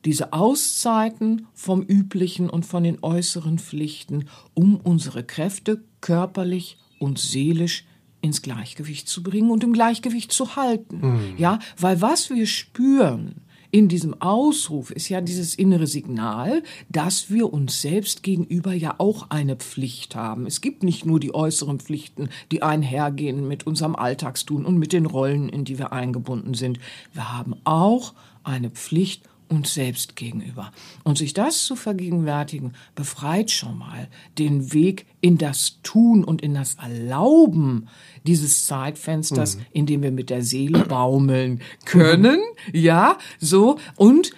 diese 0.06 0.34
Auszeiten 0.34 1.48
vom 1.54 1.82
üblichen 1.82 2.50
und 2.50 2.66
von 2.66 2.84
den 2.84 3.04
äußeren 3.04 3.60
Pflichten, 3.60 4.26
um 4.54 4.78
unsere 4.78 5.24
Kräfte 5.24 5.84
körperlich 6.02 6.78
und 7.00 7.20
seelisch 7.20 7.86
ins 8.22 8.42
Gleichgewicht 8.42 9.08
zu 9.08 9.24
bringen 9.24 9.52
und 9.52 9.64
im 9.64 9.74
Gleichgewicht 9.74 10.32
zu 10.32 10.56
halten. 10.56 11.36
Ja, 11.38 11.60
weil 11.78 12.02
was 12.02 12.30
wir 12.30 12.48
spüren 12.48 13.42
in 13.72 13.88
diesem 13.88 14.20
Ausruf 14.20 14.90
ist 14.90 15.10
ja 15.10 15.22
dieses 15.22 15.54
innere 15.54 15.86
Signal, 15.86 16.64
dass 16.90 17.30
wir 17.30 17.54
uns 17.54 17.82
selbst 17.82 18.24
gegenüber 18.24 18.74
ja 18.74 18.96
auch 18.98 19.30
eine 19.30 19.58
Pflicht 19.58 20.16
haben. 20.16 20.48
Es 20.48 20.62
gibt 20.62 20.82
nicht 20.82 21.06
nur 21.06 21.20
die 21.20 21.36
äußeren 21.36 21.80
Pflichten, 21.80 22.30
die 22.52 22.64
einhergehen 22.64 23.48
mit 23.48 23.68
unserem 23.68 23.96
Alltagstun 23.96 24.66
und 24.66 24.78
mit 24.78 24.92
den 24.92 25.06
Rollen, 25.06 25.50
in 25.50 25.66
die 25.66 25.78
wir 25.78 25.94
eingebunden 25.94 26.56
sind. 26.56 26.80
Wir 27.14 27.32
haben 27.32 27.56
auch 27.64 28.14
eine 28.44 28.72
Pflicht 28.72 29.30
uns 29.50 29.74
selbst 29.74 30.16
gegenüber. 30.16 30.72
Und 31.04 31.18
sich 31.18 31.34
das 31.34 31.64
zu 31.66 31.76
vergegenwärtigen, 31.76 32.74
befreit 32.96 33.52
schon 33.52 33.78
mal 33.78 34.08
den 34.38 34.74
Weg 34.74 35.06
in 35.22 35.38
das 35.38 35.80
Tun 35.84 36.24
und 36.24 36.42
in 36.42 36.54
das 36.54 36.76
Erlauben 36.76 37.88
dieses 38.26 38.66
Zeitfensters, 38.68 39.58
in 39.72 39.86
dem 39.86 40.04
wir 40.04 40.12
mit 40.12 40.30
der 40.30 40.44
Seele 40.44 40.86
baumeln 40.86 41.62
können. 41.86 42.40
Ja, 42.74 43.18
so. 43.40 43.78
Und 43.96 44.32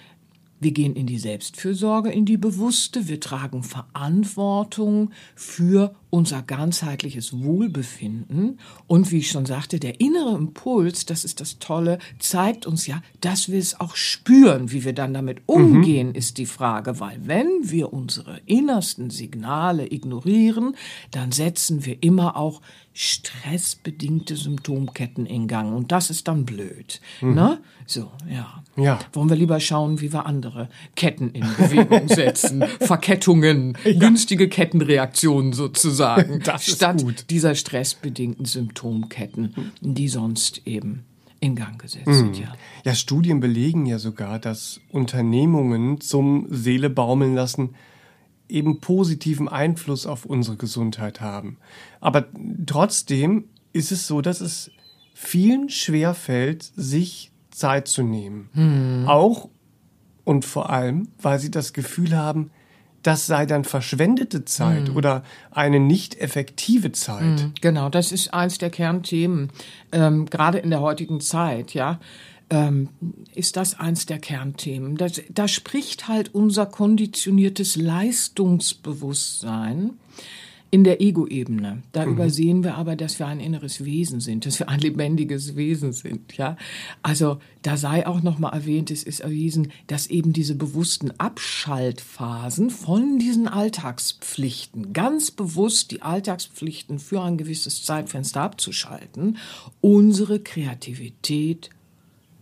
wir 0.59 0.71
gehen 0.71 0.95
in 0.95 1.07
die 1.07 1.17
Selbstfürsorge, 1.17 2.11
in 2.11 2.25
die 2.25 2.37
bewusste. 2.37 3.07
Wir 3.07 3.19
tragen 3.19 3.63
Verantwortung 3.63 5.11
für 5.35 5.95
unser 6.11 6.43
ganzheitliches 6.43 7.41
Wohlbefinden. 7.41 8.59
Und 8.85 9.11
wie 9.11 9.19
ich 9.19 9.31
schon 9.31 9.47
sagte, 9.47 9.79
der 9.79 9.99
innere 9.99 10.35
Impuls, 10.35 11.05
das 11.05 11.25
ist 11.25 11.39
das 11.39 11.57
Tolle, 11.57 11.97
zeigt 12.19 12.67
uns 12.67 12.85
ja, 12.85 13.01
dass 13.21 13.49
wir 13.49 13.57
es 13.57 13.79
auch 13.79 13.95
spüren. 13.95 14.71
Wie 14.71 14.83
wir 14.83 14.93
dann 14.93 15.13
damit 15.13 15.41
umgehen, 15.47 16.13
ist 16.13 16.37
die 16.37 16.45
Frage. 16.45 16.99
Weil 16.99 17.17
wenn 17.23 17.49
wir 17.63 17.93
unsere 17.93 18.41
innersten 18.45 19.09
Signale 19.09 19.91
ignorieren, 19.91 20.75
dann 21.11 21.31
setzen 21.31 21.85
wir 21.85 22.03
immer 22.03 22.35
auch 22.37 22.61
stressbedingte 22.93 24.35
Symptomketten 24.35 25.25
in 25.25 25.47
Gang. 25.47 25.73
Und 25.73 25.91
das 25.93 26.09
ist 26.09 26.27
dann 26.27 26.43
blöd. 26.45 26.99
Ne? 27.21 27.59
So, 27.85 28.11
ja. 28.29 28.61
Ja. 28.77 28.99
Wollen 29.13 29.29
wir 29.29 29.35
lieber 29.35 29.59
schauen, 29.59 30.01
wie 30.01 30.11
wir 30.11 30.25
andere 30.25 30.69
Ketten 30.95 31.29
in 31.31 31.45
Bewegung 31.57 32.07
setzen. 32.09 32.63
Verkettungen, 32.79 33.77
günstige 33.83 34.49
Kettenreaktionen 34.49 35.53
sozusagen. 35.53 36.00
Das 36.43 36.67
ist 36.67 36.77
statt 36.77 37.03
gut. 37.03 37.25
dieser 37.29 37.55
stressbedingten 37.55 38.45
Symptomketten, 38.45 39.71
die 39.81 40.07
sonst 40.07 40.61
eben 40.65 41.05
in 41.39 41.55
Gang 41.55 41.79
gesetzt 41.81 42.05
sind. 42.05 42.37
Ja. 42.37 42.53
Ja, 42.85 42.93
Studien 42.93 43.39
belegen 43.39 43.85
ja 43.85 43.97
sogar, 43.97 44.39
dass 44.39 44.79
Unternehmungen 44.91 45.99
zum 45.99 46.47
Seele 46.49 46.89
baumeln 46.89 47.33
lassen 47.35 47.75
eben 48.51 48.81
positiven 48.81 49.47
Einfluss 49.47 50.05
auf 50.05 50.25
unsere 50.25 50.57
Gesundheit 50.57 51.21
haben. 51.21 51.57
Aber 51.99 52.27
trotzdem 52.65 53.45
ist 53.73 53.91
es 53.91 54.07
so, 54.07 54.21
dass 54.21 54.41
es 54.41 54.71
vielen 55.13 55.69
schwerfällt, 55.69 56.63
sich 56.75 57.31
Zeit 57.49 57.87
zu 57.87 58.03
nehmen. 58.03 59.05
Auch 59.07 59.49
und 60.23 60.45
vor 60.45 60.69
allem, 60.69 61.07
weil 61.21 61.39
sie 61.39 61.51
das 61.51 61.73
Gefühl 61.73 62.15
haben, 62.15 62.51
das 63.03 63.27
sei 63.27 63.45
dann 63.45 63.63
verschwendete 63.63 64.43
Zeit 64.45 64.89
oder 64.95 65.23
eine 65.51 65.79
nicht 65.79 66.19
effektive 66.19 66.91
Zeit. 66.91 67.51
Genau, 67.61 67.89
das 67.89 68.11
ist 68.11 68.33
eins 68.33 68.57
der 68.57 68.69
Kernthemen, 68.69 69.49
ähm, 69.91 70.25
gerade 70.27 70.57
in 70.59 70.69
der 70.69 70.81
heutigen 70.81 71.21
Zeit, 71.21 71.73
ja. 71.73 71.99
ähm, 72.49 72.89
ist 73.33 73.55
das 73.57 73.79
eins 73.79 74.05
der 74.05 74.19
Kernthemen. 74.19 74.97
Das, 74.97 75.21
da 75.29 75.47
spricht 75.47 76.07
halt 76.07 76.35
unser 76.35 76.65
konditioniertes 76.65 77.75
Leistungsbewusstsein 77.75 79.91
in 80.71 80.85
der 80.85 81.01
Ego-Ebene. 81.01 81.83
Da 81.91 82.05
mhm. 82.05 82.13
übersehen 82.13 82.63
wir 82.63 82.75
aber, 82.75 82.95
dass 82.95 83.19
wir 83.19 83.27
ein 83.27 83.41
inneres 83.41 83.83
Wesen 83.83 84.21
sind, 84.21 84.45
dass 84.45 84.57
wir 84.57 84.69
ein 84.69 84.79
lebendiges 84.79 85.57
Wesen 85.57 85.91
sind, 85.91 86.37
ja. 86.37 86.55
Also, 87.03 87.39
da 87.61 87.75
sei 87.75 88.07
auch 88.07 88.21
nochmal 88.21 88.53
erwähnt, 88.53 88.89
es 88.89 89.03
ist 89.03 89.19
erwiesen, 89.19 89.73
dass 89.87 90.07
eben 90.07 90.31
diese 90.31 90.55
bewussten 90.55 91.11
Abschaltphasen 91.19 92.69
von 92.69 93.19
diesen 93.19 93.49
Alltagspflichten, 93.49 94.93
ganz 94.93 95.29
bewusst 95.29 95.91
die 95.91 96.01
Alltagspflichten 96.01 96.99
für 96.99 97.21
ein 97.21 97.37
gewisses 97.37 97.83
Zeitfenster 97.83 98.41
abzuschalten, 98.41 99.37
unsere 99.81 100.39
Kreativität 100.39 101.69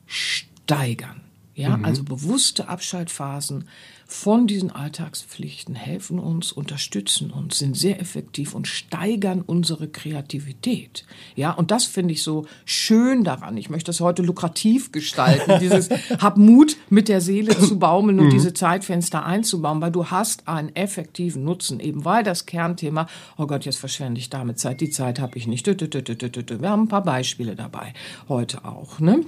steigern. 0.05 1.21
Ja, 1.55 1.75
mhm. 1.75 1.83
also 1.83 2.03
bewusste 2.03 2.69
Abschaltphasen 2.69 3.65
von 4.11 4.47
diesen 4.47 4.71
Alltagspflichten 4.71 5.75
helfen 5.75 6.17
uns, 6.17 6.51
unterstützen 6.51 7.29
uns, 7.29 7.59
sind 7.59 7.77
sehr 7.77 8.01
effektiv 8.01 8.55
und 8.55 8.67
steigern 8.67 9.43
unsere 9.45 9.87
Kreativität. 9.87 11.05
Ja, 11.35 11.51
und 11.51 11.69
das 11.69 11.85
finde 11.85 12.15
ich 12.15 12.23
so 12.23 12.47
schön 12.65 13.23
daran. 13.23 13.55
Ich 13.55 13.69
möchte 13.69 13.89
das 13.89 13.99
heute 13.99 14.23
lukrativ 14.23 14.91
gestalten. 14.91 15.53
Dieses 15.61 15.89
hab 16.17 16.37
Mut 16.37 16.75
mit 16.89 17.07
der 17.07 17.21
Seele 17.21 17.55
zu 17.55 17.77
baumeln 17.79 18.19
und 18.19 18.25
mhm. 18.25 18.31
diese 18.31 18.55
Zeitfenster 18.55 19.23
einzubauen, 19.23 19.79
weil 19.79 19.91
du 19.91 20.07
hast 20.07 20.47
einen 20.47 20.75
effektiven 20.75 21.43
Nutzen, 21.43 21.79
eben 21.79 22.03
weil 22.03 22.23
das 22.23 22.47
Kernthema, 22.47 23.05
oh 23.37 23.45
Gott, 23.45 23.65
jetzt 23.65 23.77
verschwende 23.77 24.19
ich 24.19 24.31
damit 24.31 24.57
Zeit, 24.57 24.81
die 24.81 24.89
Zeit 24.89 25.19
habe 25.19 25.37
ich 25.37 25.45
nicht. 25.45 25.67
Wir 25.67 26.69
haben 26.69 26.83
ein 26.85 26.87
paar 26.87 27.03
Beispiele 27.03 27.55
dabei 27.55 27.93
heute 28.27 28.65
auch, 28.65 28.99
ne? 28.99 29.23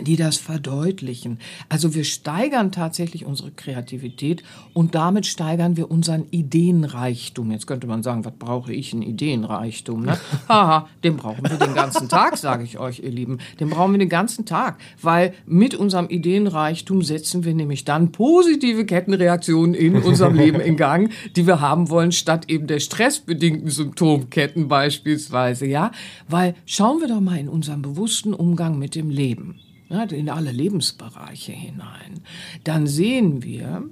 Die 0.00 0.16
das 0.16 0.38
verdeutlichen. 0.38 1.38
Also 1.68 1.94
wir 1.94 2.04
steigern 2.04 2.72
tatsächlich 2.72 3.26
unsere 3.26 3.50
Kreativität 3.50 4.42
und 4.72 4.94
damit 4.94 5.26
steigern 5.26 5.76
wir 5.76 5.90
unseren 5.90 6.26
Ideenreichtum. 6.30 7.50
Jetzt 7.50 7.66
könnte 7.66 7.86
man 7.86 8.02
sagen, 8.02 8.24
was 8.24 8.32
brauche 8.38 8.72
ich 8.72 8.92
einen 8.92 9.02
Ideenreichtum? 9.02 10.04
Ne? 10.04 10.18
Haha, 10.48 10.88
den 11.04 11.16
brauchen 11.16 11.48
wir 11.48 11.58
den 11.58 11.74
ganzen 11.74 12.08
Tag, 12.08 12.38
sage 12.38 12.64
ich 12.64 12.78
euch, 12.78 13.00
ihr 13.00 13.10
Lieben. 13.10 13.38
Den 13.60 13.70
brauchen 13.70 13.92
wir 13.92 13.98
den 13.98 14.08
ganzen 14.08 14.46
Tag, 14.46 14.78
weil 15.00 15.34
mit 15.46 15.74
unserem 15.74 16.08
Ideenreichtum 16.08 17.02
setzen 17.02 17.44
wir 17.44 17.54
nämlich 17.54 17.84
dann 17.84 18.12
positive 18.12 18.86
Kettenreaktionen 18.86 19.74
in 19.74 19.96
unserem 19.96 20.34
Leben 20.34 20.60
in 20.60 20.76
Gang, 20.76 21.12
die 21.36 21.46
wir 21.46 21.60
haben 21.60 21.90
wollen, 21.90 22.12
statt 22.12 22.48
eben 22.48 22.66
der 22.66 22.80
stressbedingten 22.80 23.68
Symptomketten 23.68 24.68
beispielsweise, 24.68 25.66
ja? 25.66 25.92
Weil 26.28 26.54
schauen 26.64 27.00
wir 27.00 27.08
doch 27.08 27.20
mal 27.20 27.38
in 27.38 27.48
unserem 27.48 27.82
bewussten 27.82 28.32
Umgang 28.32 28.78
mit 28.78 28.94
dem 28.94 29.10
Leben 29.10 29.60
in 29.92 30.30
alle 30.30 30.52
Lebensbereiche 30.52 31.52
hinein, 31.52 32.20
dann 32.64 32.86
sehen 32.86 33.42
wir, 33.42 33.84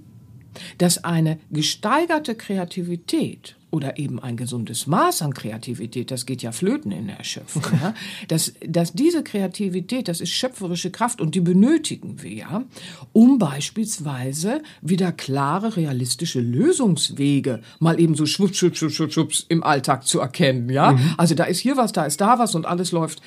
dass 0.78 1.04
eine 1.04 1.38
gesteigerte 1.50 2.34
Kreativität 2.34 3.56
oder 3.70 3.98
eben 3.98 4.18
ein 4.18 4.36
gesundes 4.36 4.86
Maß 4.86 5.22
an 5.22 5.32
Kreativität, 5.32 6.10
das 6.10 6.26
geht 6.26 6.42
ja 6.42 6.50
flöten 6.50 6.90
in 6.90 7.06
der 7.06 7.22
Schöpfung, 7.22 7.62
ja, 7.80 7.94
dass, 8.28 8.52
dass 8.66 8.92
diese 8.92 9.22
Kreativität, 9.22 10.08
das 10.08 10.20
ist 10.20 10.30
schöpferische 10.30 10.90
Kraft 10.90 11.20
und 11.20 11.34
die 11.34 11.40
benötigen 11.40 12.22
wir 12.22 12.32
ja, 12.32 12.64
um 13.12 13.38
beispielsweise 13.38 14.62
wieder 14.82 15.12
klare, 15.12 15.76
realistische 15.76 16.40
Lösungswege 16.40 17.60
mal 17.78 18.00
eben 18.00 18.16
so 18.16 18.26
schwupps, 18.26 18.58
schwupps, 18.58 18.78
schwupps, 18.78 19.14
schwupps 19.14 19.46
im 19.48 19.62
Alltag 19.62 20.04
zu 20.04 20.20
erkennen, 20.20 20.68
ja. 20.68 20.92
Mhm. 20.92 21.14
Also 21.16 21.34
da 21.34 21.44
ist 21.44 21.60
hier 21.60 21.76
was, 21.76 21.92
da 21.92 22.04
ist 22.04 22.20
da 22.20 22.38
was 22.38 22.54
und 22.54 22.66
alles 22.66 22.90
läuft 22.90 23.22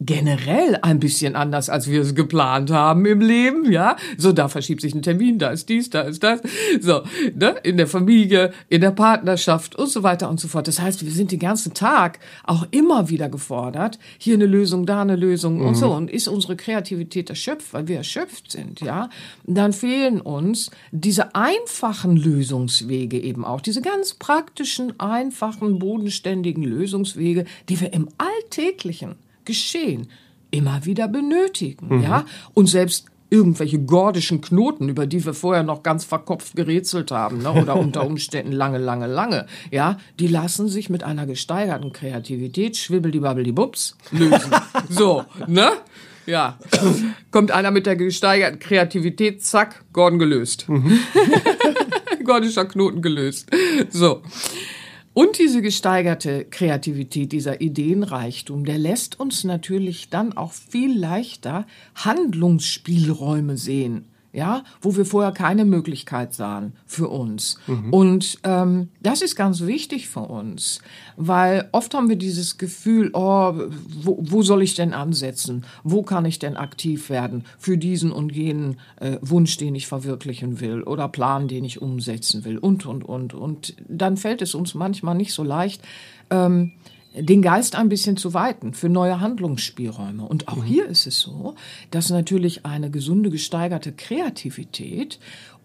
generell 0.00 0.78
ein 0.82 1.00
bisschen 1.00 1.34
anders, 1.34 1.68
als 1.68 1.90
wir 1.90 2.02
es 2.02 2.14
geplant 2.14 2.70
haben 2.70 3.04
im 3.04 3.20
Leben, 3.20 3.70
ja. 3.70 3.96
So, 4.16 4.32
da 4.32 4.48
verschiebt 4.48 4.80
sich 4.80 4.94
ein 4.94 5.02
Termin, 5.02 5.38
da 5.38 5.50
ist 5.50 5.68
dies, 5.68 5.90
da 5.90 6.02
ist 6.02 6.22
das. 6.22 6.40
So, 6.80 7.02
ne? 7.34 7.56
In 7.64 7.76
der 7.76 7.86
Familie, 7.86 8.52
in 8.68 8.80
der 8.80 8.92
Partnerschaft 8.92 9.74
und 9.74 9.88
so 9.88 10.02
weiter 10.02 10.30
und 10.30 10.38
so 10.38 10.46
fort. 10.48 10.68
Das 10.68 10.80
heißt, 10.80 11.04
wir 11.04 11.10
sind 11.10 11.32
den 11.32 11.40
ganzen 11.40 11.74
Tag 11.74 12.20
auch 12.44 12.66
immer 12.70 13.08
wieder 13.08 13.28
gefordert, 13.28 13.98
hier 14.18 14.34
eine 14.34 14.46
Lösung, 14.46 14.86
da 14.86 15.02
eine 15.02 15.16
Lösung 15.16 15.58
mhm. 15.58 15.66
und 15.66 15.74
so. 15.74 15.92
Und 15.92 16.10
ist 16.10 16.28
unsere 16.28 16.56
Kreativität 16.56 17.30
erschöpft, 17.30 17.72
weil 17.72 17.88
wir 17.88 17.96
erschöpft 17.96 18.52
sind, 18.52 18.80
ja, 18.80 19.10
dann 19.44 19.72
fehlen 19.72 20.20
uns 20.20 20.70
diese 20.92 21.34
einfachen 21.34 22.16
Lösungswege 22.16 23.18
eben 23.18 23.44
auch, 23.44 23.60
diese 23.60 23.82
ganz 23.82 24.14
praktischen, 24.14 24.98
einfachen, 25.00 25.78
bodenständigen 25.78 26.62
Lösungswege, 26.62 27.44
die 27.68 27.80
wir 27.80 27.92
im 27.92 28.08
Alltäglichen 28.18 29.16
Geschehen 29.48 30.08
immer 30.50 30.84
wieder 30.84 31.08
benötigen, 31.08 31.96
mhm. 31.96 32.02
ja? 32.02 32.24
Und 32.54 32.66
selbst 32.66 33.06
irgendwelche 33.30 33.78
gordischen 33.78 34.40
Knoten, 34.40 34.88
über 34.88 35.06
die 35.06 35.24
wir 35.24 35.34
vorher 35.34 35.62
noch 35.62 35.82
ganz 35.82 36.04
verkopft 36.04 36.56
gerätselt 36.56 37.10
haben, 37.10 37.38
ne? 37.42 37.52
oder 37.52 37.76
unter 37.76 38.06
Umständen 38.06 38.52
lange, 38.52 38.78
lange, 38.78 39.06
lange, 39.06 39.46
ja, 39.70 39.98
die 40.18 40.28
lassen 40.28 40.68
sich 40.68 40.88
mit 40.88 41.02
einer 41.02 41.26
gesteigerten 41.26 41.92
Kreativität, 41.92 42.76
schwibbeldibabbeldibups, 42.76 43.96
lösen. 44.12 44.52
so, 44.88 45.24
ne? 45.46 45.72
Ja. 46.24 46.58
Kommt 47.30 47.50
einer 47.50 47.70
mit 47.70 47.86
der 47.86 47.96
gesteigerten 47.96 48.58
Kreativität, 48.58 49.42
zack, 49.42 49.84
Gordon 49.94 50.18
gelöst. 50.18 50.68
Mhm. 50.68 50.98
Gordischer 52.24 52.66
Knoten 52.66 53.00
gelöst. 53.00 53.50
So. 53.90 54.22
Und 55.18 55.40
diese 55.40 55.62
gesteigerte 55.62 56.44
Kreativität, 56.44 57.32
dieser 57.32 57.60
Ideenreichtum, 57.60 58.64
der 58.64 58.78
lässt 58.78 59.18
uns 59.18 59.42
natürlich 59.42 60.10
dann 60.10 60.36
auch 60.36 60.52
viel 60.52 60.96
leichter 60.96 61.66
Handlungsspielräume 61.96 63.56
sehen 63.56 64.07
ja, 64.32 64.62
wo 64.80 64.94
wir 64.96 65.06
vorher 65.06 65.32
keine 65.32 65.64
Möglichkeit 65.64 66.34
sahen 66.34 66.74
für 66.86 67.08
uns. 67.08 67.58
Mhm. 67.66 67.92
Und 67.92 68.38
ähm, 68.44 68.88
das 69.00 69.22
ist 69.22 69.36
ganz 69.36 69.62
wichtig 69.62 70.08
für 70.08 70.20
uns, 70.20 70.80
weil 71.16 71.68
oft 71.72 71.94
haben 71.94 72.08
wir 72.08 72.16
dieses 72.16 72.58
Gefühl, 72.58 73.10
oh, 73.14 73.54
wo, 74.02 74.18
wo 74.20 74.42
soll 74.42 74.62
ich 74.62 74.74
denn 74.74 74.92
ansetzen? 74.92 75.64
Wo 75.82 76.02
kann 76.02 76.26
ich 76.26 76.38
denn 76.38 76.56
aktiv 76.56 77.08
werden 77.08 77.44
für 77.58 77.78
diesen 77.78 78.12
und 78.12 78.32
jenen 78.34 78.78
äh, 79.00 79.16
Wunsch, 79.22 79.56
den 79.56 79.74
ich 79.74 79.86
verwirklichen 79.86 80.60
will 80.60 80.82
oder 80.82 81.08
Plan, 81.08 81.48
den 81.48 81.64
ich 81.64 81.80
umsetzen 81.80 82.44
will 82.44 82.58
und, 82.58 82.84
und, 82.84 83.04
und. 83.04 83.32
Und 83.34 83.74
dann 83.88 84.16
fällt 84.16 84.42
es 84.42 84.54
uns 84.54 84.74
manchmal 84.74 85.14
nicht 85.14 85.32
so 85.32 85.42
leicht, 85.42 85.82
ähm, 86.30 86.72
den 87.20 87.42
Geist 87.42 87.76
ein 87.76 87.88
bisschen 87.88 88.16
zu 88.16 88.34
weiten 88.34 88.74
für 88.74 88.88
neue 88.88 89.20
Handlungsspielräume. 89.20 90.24
Und 90.24 90.48
auch 90.48 90.56
mhm. 90.56 90.64
hier 90.64 90.86
ist 90.86 91.06
es 91.06 91.20
so, 91.20 91.54
dass 91.90 92.10
natürlich 92.10 92.64
eine 92.64 92.90
gesunde, 92.90 93.30
gesteigerte 93.30 93.92
Kreativität 93.92 95.18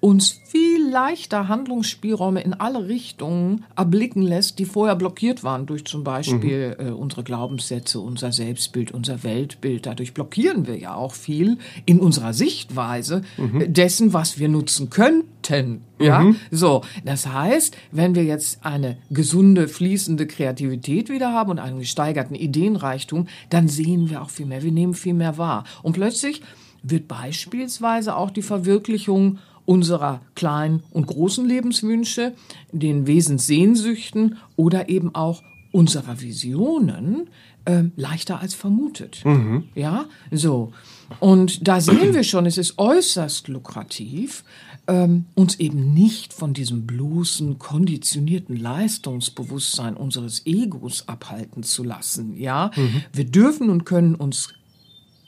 uns 0.03 0.41
viel 0.43 0.89
leichter 0.89 1.47
Handlungsspielräume 1.47 2.41
in 2.41 2.53
alle 2.53 2.89
Richtungen 2.89 3.63
erblicken 3.73 4.21
lässt, 4.21 4.59
die 4.59 4.65
vorher 4.65 4.97
blockiert 4.97 5.45
waren 5.45 5.65
durch 5.65 5.85
zum 5.85 6.03
Beispiel 6.03 6.75
mhm. 6.77 6.87
äh, 6.87 6.91
unsere 6.91 7.23
Glaubenssätze, 7.23 8.01
unser 8.01 8.33
Selbstbild, 8.33 8.91
unser 8.91 9.23
Weltbild. 9.23 9.85
Dadurch 9.85 10.13
blockieren 10.13 10.67
wir 10.67 10.77
ja 10.77 10.93
auch 10.93 11.13
viel 11.13 11.57
in 11.85 12.01
unserer 12.01 12.33
Sichtweise 12.33 13.21
mhm. 13.37 13.71
dessen, 13.71 14.11
was 14.11 14.39
wir 14.39 14.49
nutzen 14.49 14.89
könnten. 14.89 15.83
Ja, 15.99 16.19
mhm. 16.19 16.35
so. 16.51 16.81
Das 17.05 17.27
heißt, 17.27 17.77
wenn 17.93 18.13
wir 18.13 18.25
jetzt 18.25 18.65
eine 18.65 18.97
gesunde, 19.09 19.69
fließende 19.69 20.27
Kreativität 20.27 21.07
wieder 21.07 21.31
haben 21.31 21.49
und 21.51 21.59
einen 21.59 21.79
gesteigerten 21.79 22.35
Ideenreichtum, 22.35 23.29
dann 23.49 23.69
sehen 23.69 24.09
wir 24.09 24.21
auch 24.21 24.31
viel 24.31 24.47
mehr. 24.47 24.63
Wir 24.63 24.73
nehmen 24.73 24.95
viel 24.95 25.13
mehr 25.13 25.37
wahr. 25.37 25.63
Und 25.81 25.93
plötzlich 25.93 26.41
wird 26.83 27.07
beispielsweise 27.07 28.17
auch 28.17 28.29
die 28.29 28.41
Verwirklichung 28.41 29.39
unserer 29.65 30.21
kleinen 30.35 30.83
und 30.91 31.07
großen 31.07 31.47
Lebenswünsche, 31.47 32.33
den 32.71 33.07
Wesenssehnsüchten 33.07 34.37
oder 34.55 34.89
eben 34.89 35.15
auch 35.15 35.41
unserer 35.71 36.21
Visionen 36.21 37.29
äh, 37.65 37.83
leichter 37.95 38.39
als 38.39 38.53
vermutet. 38.53 39.23
Mhm. 39.25 39.69
Ja, 39.75 40.05
so. 40.31 40.71
Und 41.19 41.67
da 41.67 41.81
sehen 41.81 42.13
wir 42.13 42.23
schon, 42.23 42.45
es 42.45 42.57
ist 42.57 42.77
äußerst 42.77 43.47
lukrativ, 43.47 44.43
ähm, 44.87 45.25
uns 45.33 45.59
eben 45.59 45.93
nicht 45.93 46.33
von 46.33 46.53
diesem 46.53 46.85
bloßen, 46.85 47.57
konditionierten 47.57 48.55
Leistungsbewusstsein 48.57 49.95
unseres 49.95 50.45
Egos 50.45 51.07
abhalten 51.07 51.63
zu 51.63 51.83
lassen. 51.83 52.35
Ja, 52.37 52.71
mhm. 52.75 53.03
wir 53.13 53.25
dürfen 53.25 53.69
und 53.69 53.85
können 53.85 54.15
uns 54.15 54.49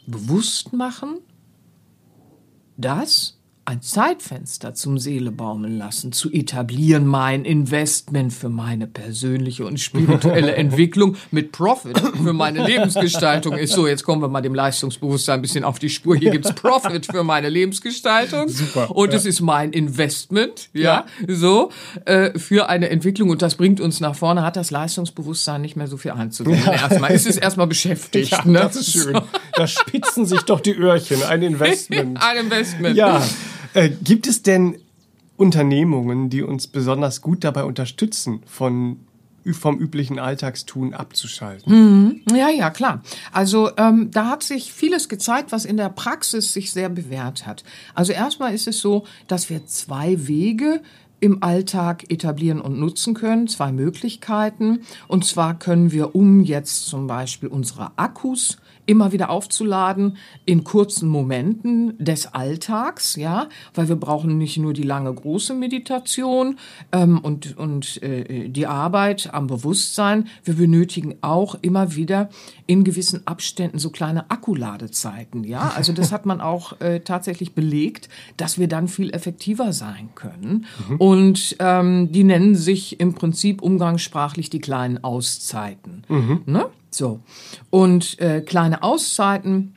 bewusst 0.07 0.73
machen, 0.73 1.19
dass 2.77 3.39
ein 3.67 3.81
Zeitfenster 3.81 4.75
zum 4.75 4.99
Seele 4.99 5.31
baumeln 5.31 5.79
lassen, 5.79 6.11
zu 6.11 6.31
etablieren, 6.31 7.07
mein 7.07 7.45
Investment 7.45 8.31
für 8.31 8.49
meine 8.49 8.85
persönliche 8.85 9.65
und 9.65 9.79
spirituelle 9.79 10.53
Entwicklung 10.55 11.15
mit 11.31 11.51
Profit 11.51 11.99
für 11.99 12.33
meine 12.33 12.63
Lebensgestaltung 12.63 13.57
ist. 13.57 13.73
So, 13.73 13.87
jetzt 13.87 14.03
kommen 14.03 14.21
wir 14.21 14.27
mal 14.27 14.41
dem 14.41 14.53
Leistungsbewusstsein 14.53 15.39
ein 15.39 15.41
bisschen 15.41 15.63
auf 15.63 15.79
die 15.79 15.89
Spur. 15.89 16.15
Hier 16.15 16.29
gibt's 16.29 16.53
Profit 16.53 17.07
für 17.07 17.23
meine 17.23 17.49
Lebensgestaltung. 17.49 18.49
Super. 18.49 18.95
Und 18.95 19.11
ja. 19.11 19.17
es 19.17 19.25
ist 19.25 19.41
mein 19.41 19.73
Investment, 19.73 20.69
ja, 20.73 21.05
ja. 21.27 21.35
so, 21.35 21.71
äh, 22.05 22.37
für 22.37 22.69
eine 22.69 22.89
Entwicklung. 22.89 23.31
Und 23.31 23.41
das 23.41 23.55
bringt 23.55 23.81
uns 23.81 23.99
nach 23.99 24.15
vorne, 24.15 24.43
hat 24.43 24.57
das 24.57 24.69
Leistungsbewusstsein 24.69 25.61
nicht 25.61 25.75
mehr 25.75 25.87
so 25.87 25.97
viel 25.97 26.11
einzugehen. 26.11 26.61
Ja. 26.63 26.73
Erstmal 26.73 27.11
ist 27.11 27.25
es 27.25 27.37
erstmal 27.37 27.65
beschäftigt. 27.65 28.31
Ja, 28.31 28.45
ne? 28.45 28.59
Das 28.59 28.75
ist 28.75 28.91
schön. 28.91 29.19
Da 29.53 29.65
spitzen 29.65 30.27
sich 30.27 30.41
doch 30.41 30.59
die 30.59 30.75
Öhrchen. 30.75 31.23
Ein 31.23 31.41
Investment. 31.55 32.21
ein 32.21 32.37
Investment. 32.45 32.95
Ja. 32.95 33.23
Äh, 33.75 33.89
gibt 33.89 34.25
es 34.25 34.41
denn 34.41 34.77
Unternehmungen, 35.37 36.29
die 36.29 36.41
uns 36.41 36.65
besonders 36.67 37.21
gut 37.21 37.43
dabei 37.43 37.65
unterstützen, 37.65 38.41
von 38.45 39.01
vom 39.53 39.77
üblichen 39.77 40.17
Alltagstun 40.17 40.95
abzuschalten. 40.95 41.71
Mhm. 41.71 42.35
Ja, 42.35 42.49
ja, 42.49 42.71
klar. 42.71 43.03
Also 43.31 43.69
ähm, 43.77 44.09
da 44.11 44.27
hat 44.27 44.41
sich 44.41 44.73
vieles 44.73 45.07
gezeigt, 45.07 45.51
was 45.51 45.65
in 45.65 45.77
der 45.77 45.89
Praxis 45.89 46.51
sich 46.51 46.71
sehr 46.71 46.89
bewährt 46.89 47.45
hat. 47.45 47.63
Also 47.93 48.11
erstmal 48.11 48.55
ist 48.55 48.67
es 48.67 48.79
so, 48.79 49.05
dass 49.27 49.51
wir 49.51 49.67
zwei 49.67 50.27
Wege 50.27 50.81
im 51.19 51.43
Alltag 51.43 52.11
etablieren 52.11 52.59
und 52.59 52.79
nutzen 52.79 53.13
können. 53.13 53.47
Zwei 53.47 53.71
Möglichkeiten. 53.71 54.81
Und 55.07 55.25
zwar 55.25 55.59
können 55.59 55.91
wir, 55.91 56.15
um 56.15 56.41
jetzt 56.41 56.87
zum 56.87 57.05
Beispiel 57.05 57.49
unsere 57.49 57.91
Akkus 57.97 58.57
immer 58.85 59.11
wieder 59.11 59.29
aufzuladen 59.29 60.17
in 60.45 60.63
kurzen 60.63 61.09
Momenten 61.09 61.97
des 61.97 62.33
Alltags, 62.33 63.15
ja, 63.15 63.47
weil 63.73 63.89
wir 63.89 63.95
brauchen 63.95 64.37
nicht 64.37 64.57
nur 64.57 64.73
die 64.73 64.83
lange 64.83 65.13
große 65.13 65.53
Meditation 65.53 66.57
ähm, 66.91 67.19
und 67.19 67.57
und 67.57 68.01
äh, 68.03 68.49
die 68.49 68.67
Arbeit 68.67 69.33
am 69.33 69.47
Bewusstsein, 69.47 70.27
wir 70.43 70.55
benötigen 70.55 71.15
auch 71.21 71.55
immer 71.61 71.95
wieder 71.95 72.29
in 72.67 72.83
gewissen 72.83 73.25
Abständen 73.25 73.79
so 73.79 73.89
kleine 73.89 74.29
Akkuladezeiten, 74.29 75.43
ja, 75.43 75.73
also 75.75 75.93
das 75.93 76.11
hat 76.11 76.25
man 76.25 76.41
auch 76.41 76.79
äh, 76.81 76.99
tatsächlich 76.99 77.53
belegt, 77.53 78.09
dass 78.37 78.59
wir 78.59 78.67
dann 78.67 78.87
viel 78.87 79.11
effektiver 79.11 79.73
sein 79.73 80.09
können 80.15 80.65
mhm. 80.89 80.97
und 80.97 81.55
ähm, 81.59 82.11
die 82.11 82.23
nennen 82.23 82.55
sich 82.55 82.99
im 82.99 83.13
Prinzip 83.13 83.61
umgangssprachlich 83.61 84.49
die 84.49 84.59
kleinen 84.59 85.03
Auszeiten, 85.03 86.03
mhm. 86.07 86.41
ne? 86.45 86.65
So. 86.95 87.21
Und 87.69 88.19
äh, 88.19 88.41
kleine 88.41 88.83
Auszeiten 88.83 89.75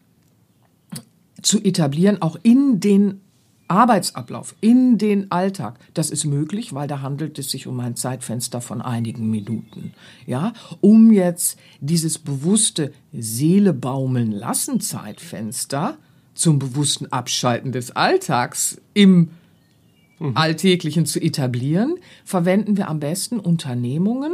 zu 1.42 1.62
etablieren, 1.62 2.20
auch 2.22 2.36
in 2.42 2.80
den 2.80 3.20
Arbeitsablauf, 3.68 4.54
in 4.60 4.96
den 4.96 5.30
Alltag, 5.30 5.78
das 5.92 6.10
ist 6.10 6.24
möglich, 6.24 6.72
weil 6.72 6.88
da 6.88 7.02
handelt 7.02 7.38
es 7.38 7.50
sich 7.50 7.66
um 7.66 7.78
ein 7.80 7.96
Zeitfenster 7.96 8.62
von 8.62 8.80
einigen 8.80 9.30
Minuten. 9.30 9.92
Ja, 10.26 10.54
um 10.80 11.12
jetzt 11.12 11.58
dieses 11.80 12.18
bewusste 12.18 12.92
Seele 13.12 13.74
baumeln 13.74 14.32
lassen 14.32 14.80
Zeitfenster 14.80 15.98
zum 16.34 16.58
bewussten 16.58 17.12
Abschalten 17.12 17.72
des 17.72 17.94
Alltags 17.94 18.80
im 18.94 19.30
mhm. 20.18 20.36
Alltäglichen 20.36 21.04
zu 21.04 21.20
etablieren, 21.20 21.96
verwenden 22.24 22.76
wir 22.76 22.88
am 22.88 23.00
besten 23.00 23.38
Unternehmungen 23.38 24.32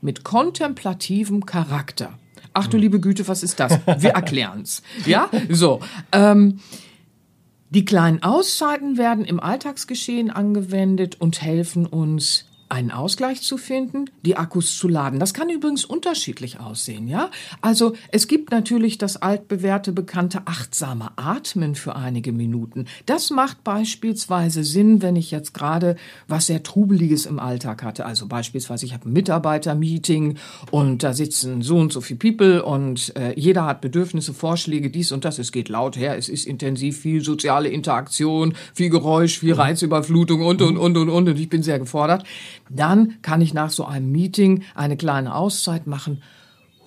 mit 0.00 0.24
kontemplativem 0.24 1.46
Charakter. 1.46 2.18
Ach 2.54 2.66
du 2.66 2.76
liebe 2.76 3.00
Güte, 3.00 3.26
was 3.28 3.42
ist 3.42 3.60
das? 3.60 3.78
Wir 3.98 4.10
erklären's. 4.10 4.82
Ja, 5.06 5.28
so. 5.48 5.80
Ähm, 6.12 6.60
die 7.70 7.84
kleinen 7.84 8.22
Auszeiten 8.22 8.98
werden 8.98 9.24
im 9.24 9.40
Alltagsgeschehen 9.40 10.30
angewendet 10.30 11.20
und 11.20 11.40
helfen 11.40 11.86
uns 11.86 12.44
einen 12.72 12.90
Ausgleich 12.90 13.42
zu 13.42 13.58
finden, 13.58 14.06
die 14.24 14.36
Akkus 14.36 14.78
zu 14.78 14.88
laden. 14.88 15.20
Das 15.20 15.34
kann 15.34 15.50
übrigens 15.50 15.84
unterschiedlich 15.84 16.58
aussehen, 16.58 17.06
ja? 17.06 17.30
Also, 17.60 17.94
es 18.10 18.26
gibt 18.28 18.50
natürlich 18.50 18.98
das 18.98 19.16
altbewährte 19.18 19.92
bekannte 19.92 20.42
achtsame 20.46 21.10
Atmen 21.16 21.74
für 21.74 21.96
einige 21.96 22.32
Minuten. 22.32 22.86
Das 23.06 23.30
macht 23.30 23.62
beispielsweise 23.62 24.64
Sinn, 24.64 25.02
wenn 25.02 25.16
ich 25.16 25.30
jetzt 25.30 25.52
gerade 25.52 25.96
was 26.28 26.46
sehr 26.46 26.62
trubeliges 26.62 27.26
im 27.26 27.38
Alltag 27.38 27.82
hatte. 27.82 28.06
Also 28.06 28.26
beispielsweise 28.26 28.86
ich 28.86 28.94
habe 28.94 29.08
ein 29.08 29.12
Mitarbeitermeeting 29.12 30.38
und 30.70 31.02
da 31.02 31.12
sitzen 31.12 31.62
so 31.62 31.76
und 31.76 31.92
so 31.92 32.00
viele 32.00 32.18
People 32.18 32.64
und 32.64 33.14
äh, 33.16 33.38
jeder 33.38 33.66
hat 33.66 33.80
Bedürfnisse, 33.80 34.32
Vorschläge, 34.32 34.90
dies 34.90 35.12
und 35.12 35.24
das. 35.24 35.38
Es 35.38 35.52
geht 35.52 35.68
laut 35.68 35.96
her, 35.96 36.16
es 36.16 36.28
ist 36.28 36.46
intensiv, 36.46 36.98
viel 36.98 37.22
soziale 37.22 37.68
Interaktion, 37.68 38.54
viel 38.74 38.90
Geräusch, 38.90 39.38
viel 39.38 39.54
Reizüberflutung 39.54 40.42
und 40.42 40.62
und 40.62 40.78
und 40.78 40.96
und 40.96 41.10
und 41.10 41.28
und 41.28 41.38
ich 41.38 41.48
bin 41.48 41.62
sehr 41.62 41.78
gefordert. 41.78 42.24
Dann 42.74 43.20
kann 43.22 43.40
ich 43.40 43.54
nach 43.54 43.70
so 43.70 43.84
einem 43.84 44.10
Meeting 44.10 44.62
eine 44.74 44.96
kleine 44.96 45.34
Auszeit 45.34 45.86
machen, 45.86 46.22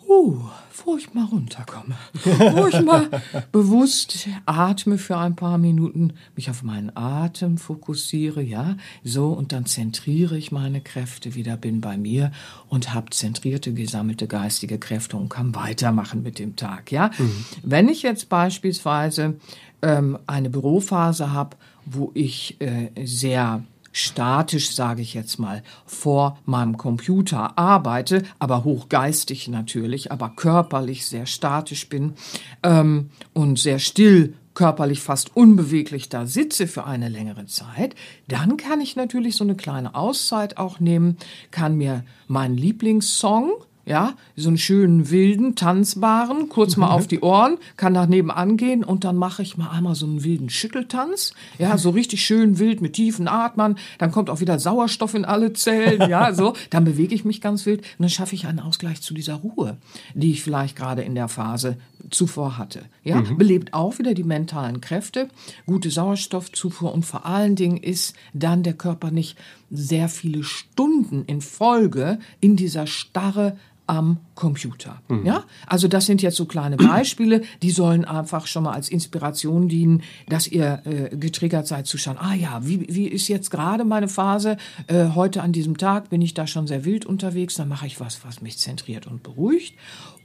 uh, 0.07 0.37
wo 0.83 0.97
ich 0.97 1.13
mal 1.13 1.25
runterkomme, 1.25 1.95
wo 2.23 2.67
ich 2.67 2.81
mal 2.81 3.09
bewusst 3.51 4.27
atme 4.45 4.97
für 4.97 5.17
ein 5.17 5.35
paar 5.35 5.57
Minuten, 5.57 6.13
mich 6.35 6.49
auf 6.49 6.63
meinen 6.63 6.95
Atem 6.95 7.57
fokussiere, 7.57 8.41
ja, 8.41 8.77
so 9.03 9.29
und 9.29 9.51
dann 9.51 9.65
zentriere 9.65 10.37
ich 10.37 10.51
meine 10.51 10.81
Kräfte 10.81 11.35
wieder, 11.35 11.57
bin 11.57 11.81
bei 11.81 11.97
mir 11.97 12.31
und 12.67 12.93
habe 12.93 13.09
zentrierte, 13.11 13.73
gesammelte 13.73 14.27
geistige 14.27 14.77
Kräfte 14.77 15.17
und 15.17 15.29
kann 15.29 15.55
weitermachen 15.55 16.23
mit 16.23 16.39
dem 16.39 16.55
Tag, 16.55 16.91
ja. 16.91 17.11
Mhm. 17.17 17.45
Wenn 17.63 17.89
ich 17.89 18.01
jetzt 18.01 18.29
beispielsweise 18.29 19.35
ähm, 19.81 20.19
eine 20.27 20.49
Bürophase 20.49 21.31
habe, 21.31 21.57
wo 21.85 22.11
ich 22.13 22.59
äh, 22.59 22.89
sehr 23.05 23.63
statisch, 23.95 24.75
sage 24.75 25.01
ich 25.01 25.13
jetzt 25.13 25.39
mal, 25.39 25.63
vor 25.85 26.37
meinem 26.45 26.75
Computer 26.77 27.57
arbeite, 27.57 28.23
aber 28.39 28.65
hochgeistig 28.65 29.47
natürlich, 29.47 30.11
aber 30.11 30.33
körperlich 30.35 31.05
sehr 31.05 31.25
statisch 31.25 31.87
bin 31.87 32.13
ähm, 32.61 33.09
und 33.33 33.57
sehr 33.57 33.79
still 33.79 34.33
körperlich 34.53 34.99
fast 34.99 35.35
unbeweglich 35.35 36.09
da 36.09 36.25
sitze 36.25 36.67
für 36.67 36.85
eine 36.85 37.07
längere 37.07 37.45
Zeit, 37.45 37.95
dann 38.27 38.57
kann 38.57 38.81
ich 38.81 38.97
natürlich 38.97 39.37
so 39.37 39.45
eine 39.45 39.55
kleine 39.55 39.95
Auszeit 39.95 40.57
auch 40.57 40.81
nehmen, 40.81 41.17
kann 41.51 41.77
mir 41.77 42.03
meinen 42.27 42.57
Lieblingssong 42.57 43.51
ja, 43.85 44.15
so 44.35 44.49
einen 44.49 44.57
schönen 44.57 45.11
wilden, 45.11 45.55
tanzbaren, 45.55 46.49
kurz 46.49 46.75
mal 46.75 46.89
auf 46.89 47.07
die 47.07 47.19
Ohren, 47.21 47.57
kann 47.77 47.93
nach 47.93 48.07
nebenan 48.07 48.57
gehen 48.57 48.83
und 48.83 49.03
dann 49.03 49.15
mache 49.15 49.43
ich 49.43 49.57
mal 49.57 49.69
einmal 49.69 49.95
so 49.95 50.07
einen 50.07 50.23
wilden 50.23 50.49
Schütteltanz, 50.49 51.33
ja, 51.59 51.77
so 51.77 51.91
richtig 51.91 52.25
schön 52.25 52.57
wild 52.57 52.81
mit 52.81 52.93
tiefen 52.93 53.27
Atmern, 53.27 53.77
dann 53.99 54.11
kommt 54.11 54.29
auch 54.29 54.39
wieder 54.39 54.57
Sauerstoff 54.57 55.13
in 55.13 55.23
alle 55.23 55.53
Zellen, 55.53 56.09
ja, 56.09 56.33
so, 56.33 56.53
dann 56.71 56.83
bewege 56.83 57.13
ich 57.13 57.25
mich 57.25 57.41
ganz 57.41 57.65
wild 57.65 57.81
und 57.81 58.03
dann 58.03 58.09
schaffe 58.09 58.35
ich 58.35 58.47
einen 58.47 58.59
Ausgleich 58.59 59.01
zu 59.01 59.13
dieser 59.13 59.35
Ruhe, 59.35 59.77
die 60.15 60.31
ich 60.31 60.41
vielleicht 60.41 60.75
gerade 60.75 61.03
in 61.03 61.13
der 61.13 61.27
Phase 61.27 61.77
zuvor 62.09 62.57
hatte, 62.57 62.81
ja, 63.03 63.17
mhm. 63.17 63.37
belebt 63.37 63.73
auch 63.73 63.99
wieder 63.99 64.15
die 64.15 64.23
mentalen 64.23 64.81
Kräfte, 64.81 65.29
gute 65.67 65.91
Sauerstoffzufuhr 65.91 66.93
und 66.93 67.05
vor 67.05 67.25
allen 67.25 67.55
Dingen 67.55 67.77
ist 67.77 68.15
dann 68.33 68.63
der 68.63 68.73
Körper 68.73 69.11
nicht 69.11 69.37
sehr 69.69 70.09
viele 70.09 70.43
Stunden 70.43 71.23
in 71.25 71.41
Folge 71.41 72.19
in 72.39 72.55
dieser 72.55 72.87
Starre 72.87 73.57
am 73.87 74.17
Computer. 74.33 75.01
Mhm. 75.07 75.25
Ja, 75.25 75.43
also 75.67 75.87
das 75.87 76.05
sind 76.05 76.21
jetzt 76.21 76.37
so 76.37 76.45
kleine 76.45 76.77
Beispiele, 76.77 77.41
die 77.61 77.71
sollen 77.71 78.05
einfach 78.05 78.47
schon 78.47 78.63
mal 78.63 78.73
als 78.73 78.89
Inspiration 78.89 79.67
dienen, 79.67 80.03
dass 80.27 80.47
ihr 80.47 80.81
äh, 80.85 81.15
getriggert 81.15 81.67
seid 81.67 81.87
zu 81.87 81.97
schauen. 81.97 82.17
Ah 82.17 82.33
ja, 82.33 82.65
wie, 82.65 82.85
wie 82.89 83.07
ist 83.07 83.27
jetzt 83.27 83.51
gerade 83.51 83.85
meine 83.85 84.07
Phase? 84.07 84.57
Äh, 84.87 85.09
heute 85.15 85.41
an 85.41 85.51
diesem 85.51 85.77
Tag 85.77 86.09
bin 86.09 86.21
ich 86.21 86.33
da 86.33 86.47
schon 86.47 86.67
sehr 86.67 86.85
wild 86.85 87.05
unterwegs. 87.05 87.55
Dann 87.55 87.69
mache 87.69 87.87
ich 87.87 87.99
was, 87.99 88.25
was 88.25 88.41
mich 88.41 88.57
zentriert 88.57 89.07
und 89.07 89.23
beruhigt. 89.23 89.75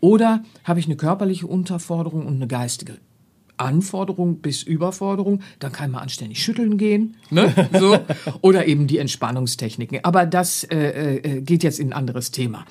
Oder 0.00 0.42
habe 0.64 0.80
ich 0.80 0.86
eine 0.86 0.96
körperliche 0.96 1.46
Unterforderung 1.46 2.26
und 2.26 2.36
eine 2.36 2.46
geistige 2.46 2.98
Anforderung 3.60 4.38
bis 4.38 4.62
Überforderung, 4.62 5.40
dann 5.58 5.72
kann 5.72 5.90
man 5.90 6.02
anständig 6.02 6.42
schütteln 6.42 6.78
gehen, 6.78 7.16
ne? 7.30 7.52
so. 7.78 7.98
oder 8.40 8.66
eben 8.66 8.86
die 8.86 8.98
Entspannungstechniken. 8.98 10.04
Aber 10.04 10.26
das 10.26 10.64
äh, 10.64 11.16
äh, 11.16 11.40
geht 11.42 11.62
jetzt 11.62 11.78
in 11.78 11.92
ein 11.92 11.98
anderes 11.98 12.30
Thema. 12.30 12.64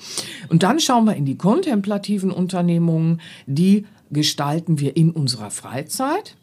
Und 0.48 0.62
dann 0.62 0.80
schauen 0.80 1.04
wir 1.04 1.14
in 1.14 1.24
die 1.24 1.36
kontemplativen 1.36 2.30
Unternehmungen, 2.30 3.20
die 3.46 3.86
gestalten 4.10 4.80
wir 4.80 4.96
in 4.96 5.10
unserer 5.10 5.50
Freizeit. 5.50 6.36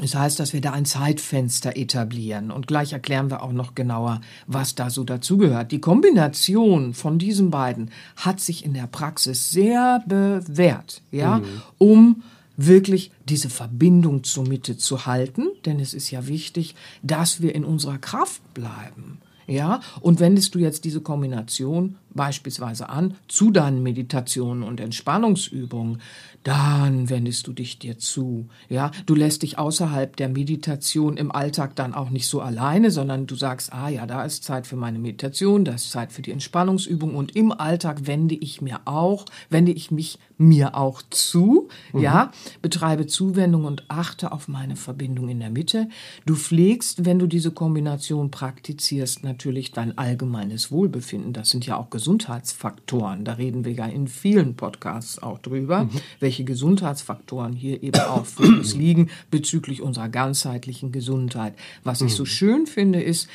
Das 0.00 0.14
heißt, 0.14 0.38
dass 0.38 0.52
wir 0.52 0.60
da 0.60 0.72
ein 0.72 0.84
Zeitfenster 0.84 1.76
etablieren 1.76 2.50
und 2.50 2.66
gleich 2.66 2.92
erklären 2.92 3.30
wir 3.30 3.42
auch 3.42 3.52
noch 3.52 3.74
genauer, 3.74 4.20
was 4.46 4.74
da 4.74 4.90
so 4.90 5.04
dazugehört. 5.04 5.72
Die 5.72 5.80
Kombination 5.80 6.92
von 6.92 7.18
diesen 7.18 7.50
beiden 7.50 7.90
hat 8.14 8.40
sich 8.40 8.62
in 8.64 8.74
der 8.74 8.86
Praxis 8.88 9.50
sehr 9.50 10.02
bewährt, 10.06 11.00
ja, 11.12 11.38
mhm. 11.38 11.62
um 11.78 12.22
wirklich 12.56 13.10
diese 13.28 13.50
Verbindung 13.50 14.24
zur 14.24 14.46
Mitte 14.46 14.76
zu 14.76 15.06
halten, 15.06 15.48
denn 15.64 15.80
es 15.80 15.94
ist 15.94 16.10
ja 16.10 16.26
wichtig, 16.26 16.74
dass 17.02 17.40
wir 17.40 17.54
in 17.54 17.64
unserer 17.64 17.98
Kraft 17.98 18.42
bleiben. 18.54 19.18
Ja, 19.46 19.80
und 20.00 20.18
wendest 20.18 20.54
du 20.54 20.58
jetzt 20.58 20.84
diese 20.84 21.00
Kombination 21.00 21.96
beispielsweise 22.16 22.88
an 22.88 23.14
zu 23.28 23.50
deinen 23.50 23.82
Meditationen 23.82 24.62
und 24.62 24.80
Entspannungsübungen, 24.80 26.00
dann 26.42 27.10
wendest 27.10 27.46
du 27.48 27.52
dich 27.52 27.78
dir 27.78 27.98
zu. 27.98 28.46
Ja, 28.68 28.92
du 29.06 29.16
lässt 29.16 29.42
dich 29.42 29.58
außerhalb 29.58 30.16
der 30.16 30.28
Meditation 30.28 31.16
im 31.16 31.32
Alltag 31.32 31.74
dann 31.74 31.92
auch 31.92 32.10
nicht 32.10 32.28
so 32.28 32.40
alleine, 32.40 32.92
sondern 32.92 33.26
du 33.26 33.34
sagst, 33.34 33.72
ah 33.72 33.88
ja, 33.88 34.06
da 34.06 34.24
ist 34.24 34.44
Zeit 34.44 34.66
für 34.66 34.76
meine 34.76 35.00
Meditation, 35.00 35.64
da 35.64 35.72
ist 35.74 35.90
Zeit 35.90 36.12
für 36.12 36.22
die 36.22 36.30
Entspannungsübung 36.30 37.16
und 37.16 37.34
im 37.34 37.50
Alltag 37.50 38.06
wende 38.06 38.36
ich 38.36 38.62
mir 38.62 38.80
auch, 38.84 39.26
wende 39.50 39.72
ich 39.72 39.90
mich 39.90 40.18
mir 40.38 40.76
auch 40.76 41.02
zu, 41.10 41.68
mhm. 41.92 42.00
ja, 42.00 42.30
betreibe 42.62 43.06
Zuwendung 43.06 43.64
und 43.64 43.84
achte 43.88 44.32
auf 44.32 44.48
meine 44.48 44.76
Verbindung 44.76 45.28
in 45.28 45.40
der 45.40 45.50
Mitte. 45.50 45.88
Du 46.26 46.36
pflegst, 46.36 47.04
wenn 47.04 47.18
du 47.18 47.26
diese 47.26 47.50
Kombination 47.50 48.30
praktizierst, 48.30 49.24
natürlich 49.24 49.72
dein 49.72 49.98
allgemeines 49.98 50.70
Wohlbefinden. 50.70 51.32
Das 51.32 51.50
sind 51.50 51.66
ja 51.66 51.76
auch 51.76 51.90
Gesundheitsfaktoren. 52.06 53.24
Da 53.24 53.32
reden 53.32 53.64
wir 53.64 53.72
ja 53.72 53.86
in 53.86 54.06
vielen 54.06 54.54
Podcasts 54.54 55.20
auch 55.20 55.40
drüber, 55.40 55.84
mhm. 55.84 55.90
welche 56.20 56.44
Gesundheitsfaktoren 56.44 57.52
hier 57.52 57.82
eben 57.82 58.00
auch 58.00 58.24
für 58.24 58.44
uns 58.44 58.74
liegen 58.76 59.10
bezüglich 59.32 59.82
unserer 59.82 60.08
ganzheitlichen 60.08 60.92
Gesundheit. 60.92 61.54
Was 61.82 62.02
ich 62.02 62.14
so 62.14 62.22
mhm. 62.22 62.26
schön 62.26 62.66
finde, 62.68 63.02
ist, 63.02 63.28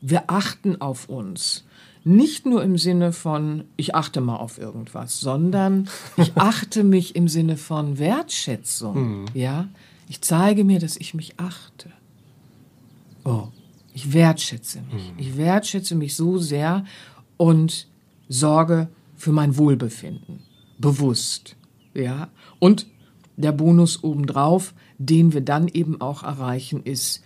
wir 0.00 0.24
achten 0.26 0.80
auf 0.80 1.08
uns. 1.08 1.64
Nicht 2.02 2.46
nur 2.46 2.64
im 2.64 2.78
Sinne 2.78 3.12
von, 3.12 3.62
ich 3.76 3.94
achte 3.94 4.20
mal 4.20 4.36
auf 4.36 4.58
irgendwas, 4.58 5.20
sondern 5.20 5.88
ich 6.16 6.36
achte 6.36 6.82
mich 6.82 7.14
im 7.14 7.28
Sinne 7.28 7.56
von 7.56 8.00
Wertschätzung. 8.00 9.20
Mhm. 9.20 9.24
Ja, 9.34 9.68
ich 10.08 10.20
zeige 10.20 10.64
mir, 10.64 10.80
dass 10.80 10.96
ich 10.96 11.14
mich 11.14 11.38
achte. 11.38 11.92
Oh, 13.24 13.48
ich 13.94 14.12
wertschätze 14.12 14.82
mich. 14.92 15.12
Mhm. 15.12 15.18
Ich 15.18 15.36
wertschätze 15.36 15.94
mich 15.94 16.16
so 16.16 16.38
sehr 16.38 16.84
und 17.36 17.86
sorge 18.28 18.88
für 19.16 19.32
mein 19.32 19.56
Wohlbefinden. 19.56 20.40
Bewusst. 20.78 21.56
Ja, 21.94 22.28
und 22.58 22.86
der 23.36 23.52
Bonus 23.52 24.02
obendrauf, 24.02 24.74
den 24.98 25.32
wir 25.32 25.40
dann 25.40 25.68
eben 25.68 26.00
auch 26.00 26.22
erreichen, 26.22 26.82
ist 26.82 27.22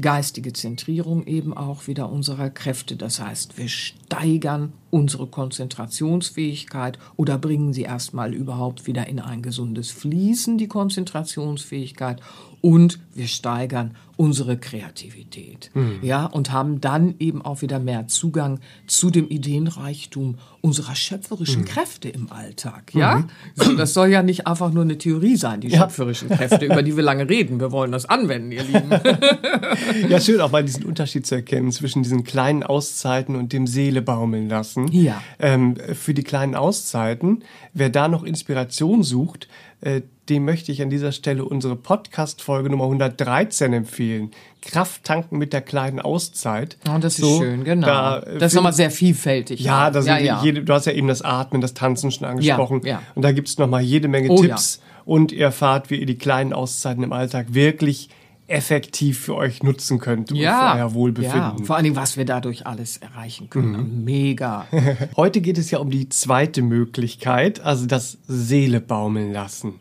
geistige 0.00 0.52
Zentrierung 0.52 1.26
eben 1.26 1.54
auch 1.54 1.86
wieder 1.86 2.10
unserer 2.10 2.50
Kräfte. 2.50 2.96
Das 2.96 3.20
heißt, 3.20 3.58
wir 3.58 3.68
steigern 3.68 4.72
unsere 4.94 5.26
Konzentrationsfähigkeit 5.26 7.00
oder 7.16 7.36
bringen 7.36 7.72
sie 7.72 7.82
erstmal 7.82 8.32
überhaupt 8.32 8.86
wieder 8.86 9.08
in 9.08 9.18
ein 9.18 9.42
gesundes 9.42 9.90
Fließen, 9.90 10.56
die 10.56 10.68
Konzentrationsfähigkeit 10.68 12.20
und 12.64 12.98
wir 13.12 13.26
steigern 13.26 13.94
unsere 14.16 14.56
Kreativität. 14.56 15.70
Mhm. 15.74 15.98
Ja, 16.00 16.24
und 16.24 16.50
haben 16.50 16.80
dann 16.80 17.14
eben 17.18 17.42
auch 17.42 17.60
wieder 17.60 17.78
mehr 17.78 18.06
Zugang 18.08 18.60
zu 18.86 19.10
dem 19.10 19.28
Ideenreichtum 19.28 20.36
unserer 20.62 20.94
schöpferischen 20.94 21.62
mhm. 21.62 21.66
Kräfte 21.66 22.08
im 22.08 22.32
Alltag. 22.32 22.94
Ja, 22.94 23.16
mhm. 23.16 23.26
so, 23.54 23.74
das 23.74 23.92
soll 23.92 24.08
ja 24.08 24.22
nicht 24.22 24.46
einfach 24.46 24.72
nur 24.72 24.82
eine 24.82 24.96
Theorie 24.96 25.36
sein, 25.36 25.60
die 25.60 25.68
ja. 25.68 25.80
schöpferischen 25.80 26.30
Kräfte, 26.30 26.64
über 26.64 26.82
die 26.82 26.96
wir 26.96 27.02
lange 27.02 27.28
reden. 27.28 27.60
Wir 27.60 27.70
wollen 27.70 27.92
das 27.92 28.06
anwenden, 28.06 28.50
ihr 28.50 28.62
Lieben. 28.62 28.90
ja, 30.08 30.18
schön 30.18 30.40
auch 30.40 30.50
mal 30.50 30.64
diesen 30.64 30.84
Unterschied 30.84 31.26
zu 31.26 31.34
erkennen 31.34 31.70
zwischen 31.70 32.02
diesen 32.02 32.24
kleinen 32.24 32.62
Auszeiten 32.62 33.36
und 33.36 33.52
dem 33.52 33.66
Seele 33.66 34.00
baumeln 34.00 34.48
lassen. 34.48 34.83
Ja. 34.92 35.22
Ähm, 35.38 35.76
für 35.94 36.14
die 36.14 36.22
kleinen 36.22 36.54
Auszeiten, 36.54 37.44
wer 37.72 37.90
da 37.90 38.08
noch 38.08 38.22
Inspiration 38.22 39.02
sucht, 39.02 39.48
äh, 39.80 40.02
dem 40.28 40.46
möchte 40.46 40.72
ich 40.72 40.80
an 40.80 40.88
dieser 40.88 41.12
Stelle 41.12 41.44
unsere 41.44 41.76
Podcast-Folge 41.76 42.70
Nummer 42.70 42.84
113 42.84 43.72
empfehlen. 43.74 44.30
Kraft 44.62 45.04
tanken 45.04 45.36
mit 45.36 45.52
der 45.52 45.60
kleinen 45.60 46.00
Auszeit. 46.00 46.78
Oh, 46.88 46.96
das 46.98 47.18
ist 47.18 47.20
so, 47.20 47.40
schön, 47.40 47.64
genau. 47.64 47.86
Da, 47.86 48.18
äh, 48.20 48.38
das 48.38 48.52
ist 48.52 48.56
nochmal 48.56 48.72
sehr 48.72 48.90
vielfältig. 48.90 49.60
Ja, 49.60 49.90
da 49.90 50.00
ja, 50.00 50.16
ja. 50.16 50.42
Jede, 50.42 50.64
du 50.64 50.72
hast 50.72 50.86
ja 50.86 50.92
eben 50.92 51.08
das 51.08 51.20
Atmen, 51.20 51.60
das 51.60 51.74
Tanzen 51.74 52.10
schon 52.10 52.26
angesprochen. 52.26 52.80
Ja. 52.84 53.02
Und 53.14 53.22
da 53.22 53.32
gibt's 53.32 53.58
nochmal 53.58 53.82
jede 53.82 54.08
Menge 54.08 54.30
oh, 54.30 54.40
Tipps. 54.40 54.80
Und 55.04 55.32
ihr 55.32 55.44
erfahrt, 55.44 55.90
wie 55.90 55.96
ihr 55.96 56.06
die 56.06 56.16
kleinen 56.16 56.54
Auszeiten 56.54 57.02
im 57.02 57.12
Alltag 57.12 57.48
wirklich 57.52 58.08
effektiv 58.54 59.18
für 59.18 59.34
euch 59.34 59.62
nutzen 59.62 59.98
könnt 59.98 60.30
ja, 60.30 60.72
für 60.72 60.78
euer 60.78 60.94
Wohlbefinden. 60.94 61.58
Ja, 61.58 61.64
vor 61.64 61.76
allen 61.76 61.84
Dingen, 61.84 61.96
was 61.96 62.16
wir 62.16 62.24
dadurch 62.24 62.66
alles 62.66 62.98
erreichen 62.98 63.50
können. 63.50 63.98
Mhm. 63.98 64.04
Mega. 64.04 64.66
Heute 65.16 65.40
geht 65.40 65.58
es 65.58 65.70
ja 65.70 65.78
um 65.78 65.90
die 65.90 66.08
zweite 66.08 66.62
Möglichkeit, 66.62 67.60
also 67.60 67.86
das 67.86 68.18
Seele 68.28 68.80
baumeln 68.80 69.32
lassen. 69.32 69.80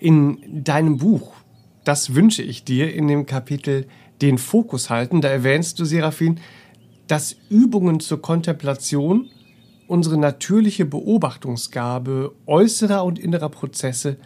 In 0.00 0.38
deinem 0.64 0.96
Buch, 0.98 1.32
das 1.84 2.14
wünsche 2.14 2.42
ich 2.42 2.64
dir, 2.64 2.92
in 2.92 3.06
dem 3.06 3.24
Kapitel 3.24 3.86
den 4.20 4.38
Fokus 4.38 4.90
halten, 4.90 5.20
da 5.20 5.28
erwähnst 5.28 5.78
du, 5.78 5.84
Seraphin, 5.84 6.40
dass 7.06 7.36
Übungen 7.50 8.00
zur 8.00 8.20
Kontemplation 8.20 9.28
unsere 9.86 10.16
natürliche 10.16 10.86
Beobachtungsgabe 10.86 12.34
äußerer 12.46 13.04
und 13.04 13.18
innerer 13.18 13.48
Prozesse 13.48 14.16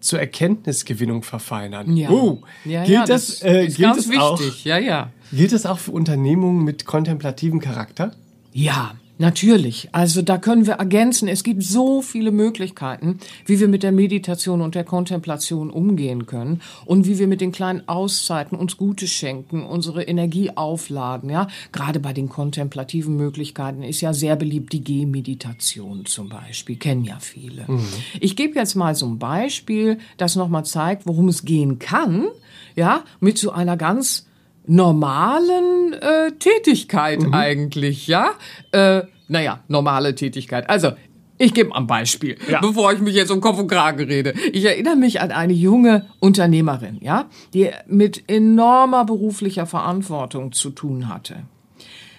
zur 0.00 0.20
Erkenntnisgewinnung 0.20 1.22
verfeinern. 1.22 1.96
Ja. 1.96 2.10
Oh, 2.10 2.42
ja, 2.64 2.84
gilt 2.84 2.94
ja, 2.94 3.04
das, 3.06 3.26
das 3.26 3.42
äh, 3.42 3.66
ist 3.66 3.76
gilt 3.76 3.88
ganz 3.88 3.96
das 3.98 4.08
wichtig. 4.08 4.20
Auch, 4.20 4.64
ja, 4.64 4.78
ja. 4.78 5.10
Gilt 5.32 5.52
das 5.52 5.66
auch 5.66 5.78
für 5.78 5.92
Unternehmungen 5.92 6.64
mit 6.64 6.84
kontemplativem 6.84 7.60
Charakter? 7.60 8.12
Ja, 8.52 8.94
Natürlich. 9.20 9.90
Also 9.92 10.22
da 10.22 10.38
können 10.38 10.66
wir 10.66 10.74
ergänzen. 10.74 11.28
Es 11.28 11.44
gibt 11.44 11.62
so 11.62 12.00
viele 12.00 12.30
Möglichkeiten, 12.30 13.18
wie 13.44 13.60
wir 13.60 13.68
mit 13.68 13.82
der 13.82 13.92
Meditation 13.92 14.62
und 14.62 14.74
der 14.74 14.84
Kontemplation 14.84 15.68
umgehen 15.68 16.24
können 16.24 16.62
und 16.86 17.06
wie 17.06 17.18
wir 17.18 17.28
mit 17.28 17.42
den 17.42 17.52
kleinen 17.52 17.86
Auszeiten 17.86 18.56
uns 18.56 18.78
Gutes 18.78 19.10
schenken, 19.10 19.62
unsere 19.62 20.04
Energie 20.04 20.52
aufladen. 20.56 21.28
Ja, 21.28 21.48
gerade 21.70 22.00
bei 22.00 22.14
den 22.14 22.30
kontemplativen 22.30 23.14
Möglichkeiten 23.14 23.82
ist 23.82 24.00
ja 24.00 24.14
sehr 24.14 24.36
beliebt 24.36 24.72
die 24.72 24.82
Gehmeditation 24.82 26.06
zum 26.06 26.30
Beispiel. 26.30 26.76
Kennen 26.76 27.04
ja 27.04 27.18
viele. 27.20 27.66
Mhm. 27.68 27.86
Ich 28.20 28.36
gebe 28.36 28.58
jetzt 28.58 28.74
mal 28.74 28.94
so 28.94 29.04
ein 29.04 29.18
Beispiel, 29.18 29.98
das 30.16 30.34
nochmal 30.34 30.64
zeigt, 30.64 31.06
worum 31.06 31.28
es 31.28 31.44
gehen 31.44 31.78
kann. 31.78 32.28
Ja, 32.74 33.04
mit 33.20 33.36
so 33.36 33.50
einer 33.50 33.76
ganz 33.76 34.29
normalen 34.70 35.94
äh, 35.94 36.30
Tätigkeit 36.38 37.20
mhm. 37.20 37.34
eigentlich, 37.34 38.06
ja? 38.06 38.30
Äh, 38.70 39.02
naja, 39.28 39.60
normale 39.68 40.14
Tätigkeit. 40.14 40.70
Also, 40.70 40.92
ich 41.38 41.54
gebe 41.54 41.70
mal 41.70 41.78
ein 41.78 41.86
Beispiel, 41.86 42.36
ja. 42.48 42.60
bevor 42.60 42.92
ich 42.92 43.00
mich 43.00 43.14
jetzt 43.14 43.30
um 43.30 43.40
Kopf 43.40 43.58
und 43.58 43.68
Kragen 43.68 44.04
rede. 44.04 44.32
Ich 44.52 44.64
erinnere 44.64 44.96
mich 44.96 45.20
an 45.20 45.32
eine 45.32 45.54
junge 45.54 46.06
Unternehmerin, 46.20 46.98
ja, 47.00 47.26
die 47.52 47.70
mit 47.88 48.24
enormer 48.28 49.04
beruflicher 49.04 49.66
Verantwortung 49.66 50.52
zu 50.52 50.70
tun 50.70 51.08
hatte. 51.08 51.36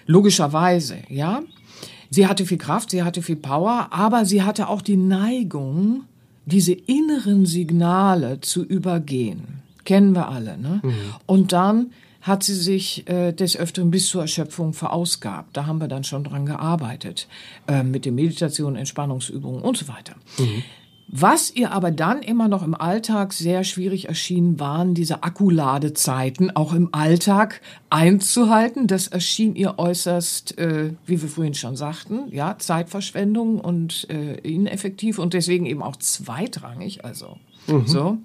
Logischerweise, 0.06 0.96
ja. 1.08 1.42
Sie 2.10 2.26
hatte 2.26 2.44
viel 2.44 2.58
Kraft, 2.58 2.90
sie 2.90 3.02
hatte 3.02 3.22
viel 3.22 3.36
Power, 3.36 3.88
aber 3.90 4.26
sie 4.26 4.42
hatte 4.42 4.68
auch 4.68 4.82
die 4.82 4.98
Neigung, 4.98 6.02
diese 6.44 6.72
inneren 6.72 7.46
Signale 7.46 8.40
zu 8.40 8.62
übergehen. 8.62 9.62
Kennen 9.84 10.14
wir 10.14 10.28
alle, 10.28 10.58
ne? 10.58 10.80
Mhm. 10.82 10.92
Und 11.24 11.52
dann 11.52 11.92
hat 12.22 12.44
sie 12.44 12.54
sich 12.54 13.08
äh, 13.08 13.32
des 13.32 13.56
Öfteren 13.56 13.90
bis 13.90 14.08
zur 14.08 14.22
Erschöpfung 14.22 14.72
verausgabt. 14.72 15.56
Da 15.56 15.66
haben 15.66 15.80
wir 15.80 15.88
dann 15.88 16.04
schon 16.04 16.24
dran 16.24 16.46
gearbeitet, 16.46 17.28
äh, 17.66 17.82
mit 17.82 18.04
den 18.04 18.14
Meditationen, 18.14 18.76
Entspannungsübungen 18.76 19.60
und 19.60 19.76
so 19.76 19.88
weiter. 19.88 20.14
Mhm. 20.38 20.62
Was 21.14 21.54
ihr 21.54 21.72
aber 21.72 21.90
dann 21.90 22.22
immer 22.22 22.48
noch 22.48 22.62
im 22.62 22.74
Alltag 22.74 23.34
sehr 23.34 23.64
schwierig 23.64 24.08
erschien, 24.08 24.58
waren 24.58 24.94
diese 24.94 25.22
Akkuladezeiten 25.22 26.56
auch 26.56 26.72
im 26.72 26.88
Alltag 26.92 27.60
einzuhalten. 27.90 28.86
Das 28.86 29.08
erschien 29.08 29.54
ihr 29.54 29.78
äußerst, 29.78 30.56
äh, 30.56 30.94
wie 31.04 31.20
wir 31.20 31.28
vorhin 31.28 31.52
schon 31.52 31.76
sagten, 31.76 32.28
ja, 32.30 32.56
Zeitverschwendung 32.56 33.60
und 33.60 34.08
äh, 34.08 34.36
ineffektiv 34.38 35.18
und 35.18 35.34
deswegen 35.34 35.66
eben 35.66 35.82
auch 35.82 35.96
zweitrangig. 35.96 37.04
Also 37.04 37.36
mhm. 37.66 37.86
so. 37.86 38.18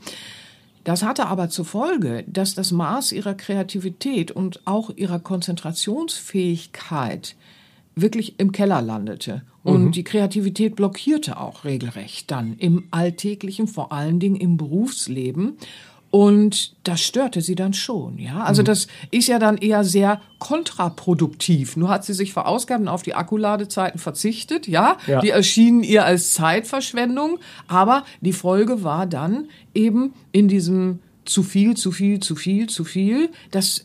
Das 0.87 1.03
hatte 1.03 1.27
aber 1.27 1.49
zur 1.49 1.65
Folge, 1.65 2.23
dass 2.27 2.55
das 2.55 2.71
Maß 2.71 3.11
ihrer 3.11 3.33
Kreativität 3.33 4.31
und 4.31 4.61
auch 4.63 4.89
ihrer 4.95 5.19
Konzentrationsfähigkeit 5.19 7.35
wirklich 7.93 8.39
im 8.39 8.53
Keller 8.53 8.81
landete. 8.81 9.41
Und 9.63 9.87
mhm. 9.87 9.91
die 9.91 10.05
Kreativität 10.05 10.77
blockierte 10.77 11.41
auch 11.41 11.65
regelrecht 11.65 12.31
dann 12.31 12.55
im 12.57 12.85
alltäglichen, 12.91 13.67
vor 13.67 13.91
allen 13.91 14.21
Dingen 14.21 14.37
im 14.37 14.55
Berufsleben. 14.55 15.57
Und 16.09 16.75
das 16.83 17.01
störte 17.01 17.41
sie 17.41 17.55
dann 17.55 17.73
schon, 17.73 18.17
ja. 18.17 18.39
Also 18.39 18.61
mhm. 18.61 18.67
das 18.67 18.87
ist 19.11 19.27
ja 19.27 19.39
dann 19.39 19.57
eher 19.57 19.83
sehr 19.83 20.21
kontraproduktiv. 20.39 21.75
Nur 21.75 21.89
hat 21.89 22.05
sie 22.05 22.13
sich 22.13 22.31
verausgabt 22.31 22.81
und 22.81 22.87
auf 22.87 23.03
die 23.03 23.13
Akkuladezeiten 23.13 23.99
verzichtet, 23.99 24.67
ja? 24.67 24.97
ja. 25.05 25.19
Die 25.19 25.31
erschienen 25.31 25.83
ihr 25.83 26.05
als 26.05 26.33
Zeitverschwendung, 26.33 27.39
aber 27.67 28.05
die 28.21 28.33
Folge 28.33 28.83
war 28.83 29.05
dann 29.05 29.49
eben 29.73 30.13
in 30.31 30.47
diesem 30.47 30.99
zu 31.25 31.43
viel, 31.43 31.75
zu 31.75 31.91
viel, 31.91 32.21
zu 32.21 32.35
viel, 32.37 32.67
zu 32.67 32.85
viel, 32.85 33.29
dass 33.51 33.83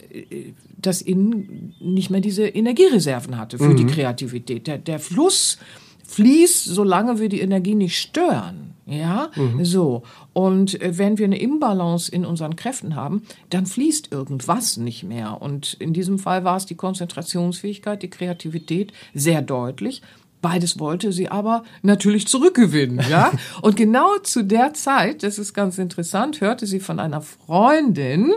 das 0.77 1.03
in 1.03 1.75
nicht 1.81 2.11
mehr 2.11 2.21
diese 2.21 2.47
Energiereserven 2.47 3.37
hatte 3.37 3.59
für 3.59 3.71
mhm. 3.71 3.77
die 3.77 3.87
Kreativität. 3.87 4.67
Der, 4.67 4.79
der 4.79 5.01
Fluss 5.01 5.59
fließt, 6.05 6.65
solange 6.67 7.19
wir 7.19 7.29
die 7.29 7.41
Energie 7.41 7.75
nicht 7.75 7.99
stören. 7.99 8.75
Ja, 8.92 9.31
mhm. 9.35 9.64
so. 9.64 10.02
Und 10.33 10.81
äh, 10.81 10.98
wenn 10.98 11.18
wir 11.18 11.24
eine 11.24 11.40
Imbalance 11.40 12.11
in 12.11 12.26
unseren 12.26 12.57
Kräften 12.57 12.94
haben, 12.94 13.22
dann 13.50 13.66
fließt 13.66 14.12
irgendwas 14.12 14.76
nicht 14.76 15.02
mehr. 15.02 15.40
Und 15.40 15.74
in 15.74 15.92
diesem 15.92 16.18
Fall 16.18 16.44
war 16.44 16.57
es 16.57 16.66
die 16.66 16.74
Konzentrationsfähigkeit, 16.74 18.02
die 18.02 18.11
Kreativität 18.11 18.92
sehr 19.14 19.42
deutlich. 19.42 20.02
Beides 20.42 20.78
wollte 20.81 21.12
sie 21.12 21.28
aber 21.28 21.62
natürlich 21.83 22.26
zurückgewinnen, 22.26 23.00
ja. 23.09 23.31
Und 23.62 23.76
genau 23.76 24.18
zu 24.18 24.42
der 24.42 24.74
Zeit, 24.74 25.22
das 25.22 25.38
ist 25.38 25.55
ganz 25.55 25.78
interessant, 25.78 26.40
hörte 26.40 26.66
sie 26.66 26.81
von 26.81 26.98
einer 26.98 27.20
Freundin, 27.20 28.33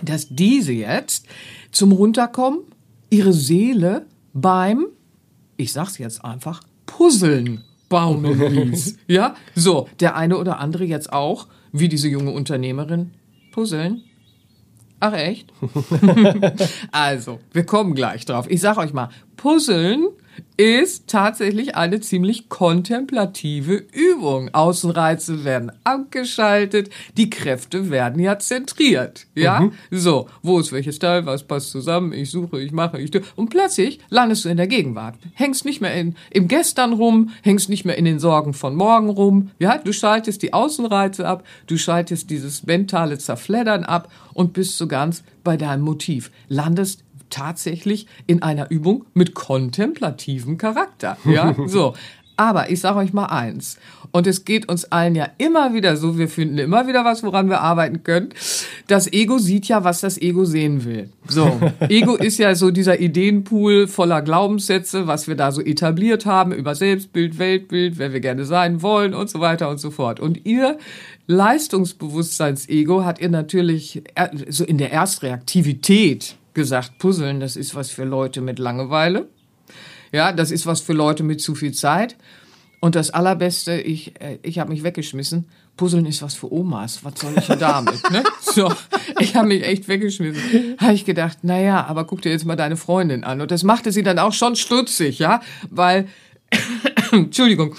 dass 0.00 0.28
diese 0.28 0.72
jetzt 0.72 1.26
zum 1.72 1.92
Runterkommen 1.92 2.60
ihre 3.10 3.32
Seele 3.32 4.06
beim, 4.32 4.86
ich 5.56 5.72
sag's 5.72 5.98
jetzt 5.98 6.24
einfach, 6.24 6.62
Puzzeln 6.86 7.64
baumeln 7.92 8.70
ließ. 8.70 8.96
ja, 9.06 9.36
so, 9.54 9.86
der 10.00 10.16
eine 10.16 10.38
oder 10.38 10.58
andere 10.58 10.84
jetzt 10.84 11.12
auch, 11.12 11.46
wie 11.72 11.90
diese 11.90 12.08
junge 12.08 12.30
Unternehmerin, 12.30 13.10
puzzeln. 13.52 14.02
Ach 14.98 15.12
echt? 15.12 15.52
also, 16.92 17.38
wir 17.52 17.66
kommen 17.66 17.94
gleich 17.94 18.24
drauf. 18.24 18.46
Ich 18.48 18.62
sag 18.62 18.78
euch 18.78 18.94
mal, 18.94 19.10
Puzzeln 19.36 20.08
ist 20.56 21.08
tatsächlich 21.08 21.76
eine 21.76 22.00
ziemlich 22.00 22.48
kontemplative 22.48 23.82
Übung. 23.92 24.50
Außenreize 24.52 25.44
werden 25.44 25.72
abgeschaltet, 25.82 26.90
die 27.16 27.30
Kräfte 27.30 27.90
werden 27.90 28.20
ja 28.20 28.38
zentriert. 28.38 29.26
Ja, 29.34 29.60
mhm. 29.60 29.72
so, 29.90 30.28
wo 30.42 30.60
ist 30.60 30.72
welches 30.72 30.98
Teil, 30.98 31.26
was 31.26 31.42
passt 31.42 31.70
zusammen, 31.70 32.12
ich 32.12 32.30
suche, 32.30 32.60
ich 32.60 32.72
mache, 32.72 33.00
ich 33.00 33.10
tue. 33.10 33.22
Und 33.34 33.48
plötzlich 33.50 33.98
landest 34.10 34.44
du 34.44 34.50
in 34.50 34.56
der 34.56 34.66
Gegenwart. 34.66 35.16
Hängst 35.34 35.64
nicht 35.64 35.80
mehr 35.80 35.94
in, 35.94 36.16
im 36.30 36.48
Gestern 36.48 36.92
rum, 36.92 37.30
hängst 37.42 37.68
nicht 37.68 37.84
mehr 37.84 37.98
in 37.98 38.04
den 38.04 38.18
Sorgen 38.18 38.54
von 38.54 38.76
morgen 38.76 39.08
rum. 39.08 39.50
Ja, 39.58 39.78
du 39.78 39.92
schaltest 39.92 40.42
die 40.42 40.52
Außenreize 40.52 41.26
ab, 41.26 41.44
du 41.66 41.76
schaltest 41.76 42.30
dieses 42.30 42.64
mentale 42.66 43.18
Zerfleddern 43.18 43.84
ab 43.84 44.12
und 44.34 44.52
bist 44.52 44.78
so 44.78 44.86
ganz 44.86 45.24
bei 45.44 45.56
deinem 45.56 45.82
Motiv. 45.82 46.30
Landest 46.48 47.04
tatsächlich 47.32 48.06
in 48.26 48.42
einer 48.42 48.70
Übung 48.70 49.06
mit 49.14 49.34
kontemplativem 49.34 50.58
Charakter. 50.58 51.16
Ja, 51.24 51.54
so. 51.66 51.94
Aber 52.36 52.70
ich 52.70 52.80
sage 52.80 52.98
euch 52.98 53.12
mal 53.12 53.26
eins, 53.26 53.78
und 54.10 54.26
es 54.26 54.44
geht 54.44 54.68
uns 54.68 54.84
allen 54.86 55.14
ja 55.14 55.28
immer 55.38 55.74
wieder 55.74 55.96
so, 55.96 56.18
wir 56.18 56.28
finden 56.28 56.58
immer 56.58 56.86
wieder 56.86 57.04
was, 57.04 57.22
woran 57.22 57.48
wir 57.48 57.60
arbeiten 57.60 58.04
können. 58.04 58.28
Das 58.86 59.10
Ego 59.10 59.38
sieht 59.38 59.68
ja, 59.68 59.84
was 59.84 60.00
das 60.00 60.20
Ego 60.20 60.44
sehen 60.44 60.84
will. 60.84 61.08
So, 61.28 61.60
Ego 61.88 62.14
ist 62.16 62.38
ja 62.38 62.54
so 62.54 62.70
dieser 62.70 63.00
Ideenpool 63.00 63.86
voller 63.86 64.20
Glaubenssätze, 64.20 65.06
was 65.06 65.28
wir 65.28 65.34
da 65.34 65.50
so 65.50 65.62
etabliert 65.62 66.26
haben 66.26 66.52
über 66.52 66.74
Selbstbild, 66.74 67.38
Weltbild, 67.38 67.98
wer 67.98 68.12
wir 68.12 68.20
gerne 68.20 68.44
sein 68.44 68.82
wollen 68.82 69.14
und 69.14 69.30
so 69.30 69.40
weiter 69.40 69.70
und 69.70 69.78
so 69.78 69.90
fort. 69.90 70.20
Und 70.20 70.44
ihr 70.44 70.78
Leistungsbewusstseins-Ego 71.26 73.04
hat 73.04 73.20
ihr 73.20 73.30
natürlich 73.30 74.02
so 74.48 74.64
in 74.64 74.76
der 74.76 74.92
Erstreaktivität 74.92 76.36
gesagt, 76.54 76.98
Puzzeln, 76.98 77.40
das 77.40 77.56
ist 77.56 77.74
was 77.74 77.90
für 77.90 78.04
Leute 78.04 78.40
mit 78.40 78.58
Langeweile. 78.58 79.28
Ja, 80.12 80.32
das 80.32 80.50
ist 80.50 80.66
was 80.66 80.80
für 80.80 80.92
Leute 80.92 81.22
mit 81.22 81.40
zu 81.40 81.54
viel 81.54 81.72
Zeit. 81.72 82.16
Und 82.80 82.96
das 82.96 83.10
Allerbeste, 83.10 83.80
ich, 83.80 84.20
äh, 84.20 84.38
ich 84.42 84.58
habe 84.58 84.70
mich 84.70 84.82
weggeschmissen. 84.82 85.48
Puzzeln 85.76 86.04
ist 86.04 86.20
was 86.20 86.34
für 86.34 86.52
Omas. 86.52 87.04
Was 87.04 87.20
soll 87.20 87.32
ich 87.38 87.46
denn 87.46 87.58
damit? 87.58 88.10
ne? 88.10 88.24
So, 88.40 88.70
ich 89.20 89.36
habe 89.36 89.48
mich 89.48 89.64
echt 89.64 89.88
weggeschmissen. 89.88 90.76
Habe 90.78 90.92
ich 90.92 91.04
gedacht, 91.04 91.38
na 91.42 91.58
ja, 91.58 91.86
aber 91.86 92.04
guck 92.04 92.22
dir 92.22 92.30
jetzt 92.30 92.44
mal 92.44 92.56
deine 92.56 92.76
Freundin 92.76 93.24
an. 93.24 93.40
Und 93.40 93.50
das 93.50 93.62
machte 93.62 93.92
sie 93.92 94.02
dann 94.02 94.18
auch 94.18 94.32
schon 94.32 94.56
stutzig, 94.56 95.18
ja, 95.20 95.40
weil 95.70 96.08
Entschuldigung, 97.16 97.74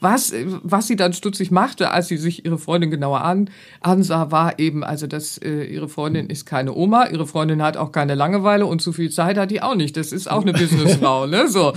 was, 0.00 0.32
was 0.62 0.86
sie 0.86 0.96
dann 0.96 1.12
stutzig 1.12 1.50
machte, 1.50 1.90
als 1.90 2.08
sie 2.08 2.16
sich 2.16 2.46
ihre 2.46 2.56
Freundin 2.56 2.90
genauer 2.90 3.20
an, 3.20 3.50
ansah, 3.80 4.30
war 4.30 4.58
eben, 4.58 4.82
also, 4.82 5.06
dass 5.06 5.36
äh, 5.38 5.64
ihre 5.64 5.88
Freundin 5.88 6.30
ist 6.30 6.46
keine 6.46 6.74
Oma, 6.74 7.06
ihre 7.08 7.26
Freundin 7.26 7.62
hat 7.62 7.76
auch 7.76 7.92
keine 7.92 8.14
Langeweile 8.14 8.64
und 8.64 8.80
zu 8.80 8.92
viel 8.92 9.10
Zeit 9.10 9.36
hat 9.36 9.50
die 9.50 9.60
auch 9.60 9.74
nicht. 9.74 9.96
Das 9.98 10.12
ist 10.12 10.30
auch 10.30 10.42
eine 10.42 10.54
Businessfrau, 10.54 11.26
ne, 11.26 11.48
so. 11.48 11.74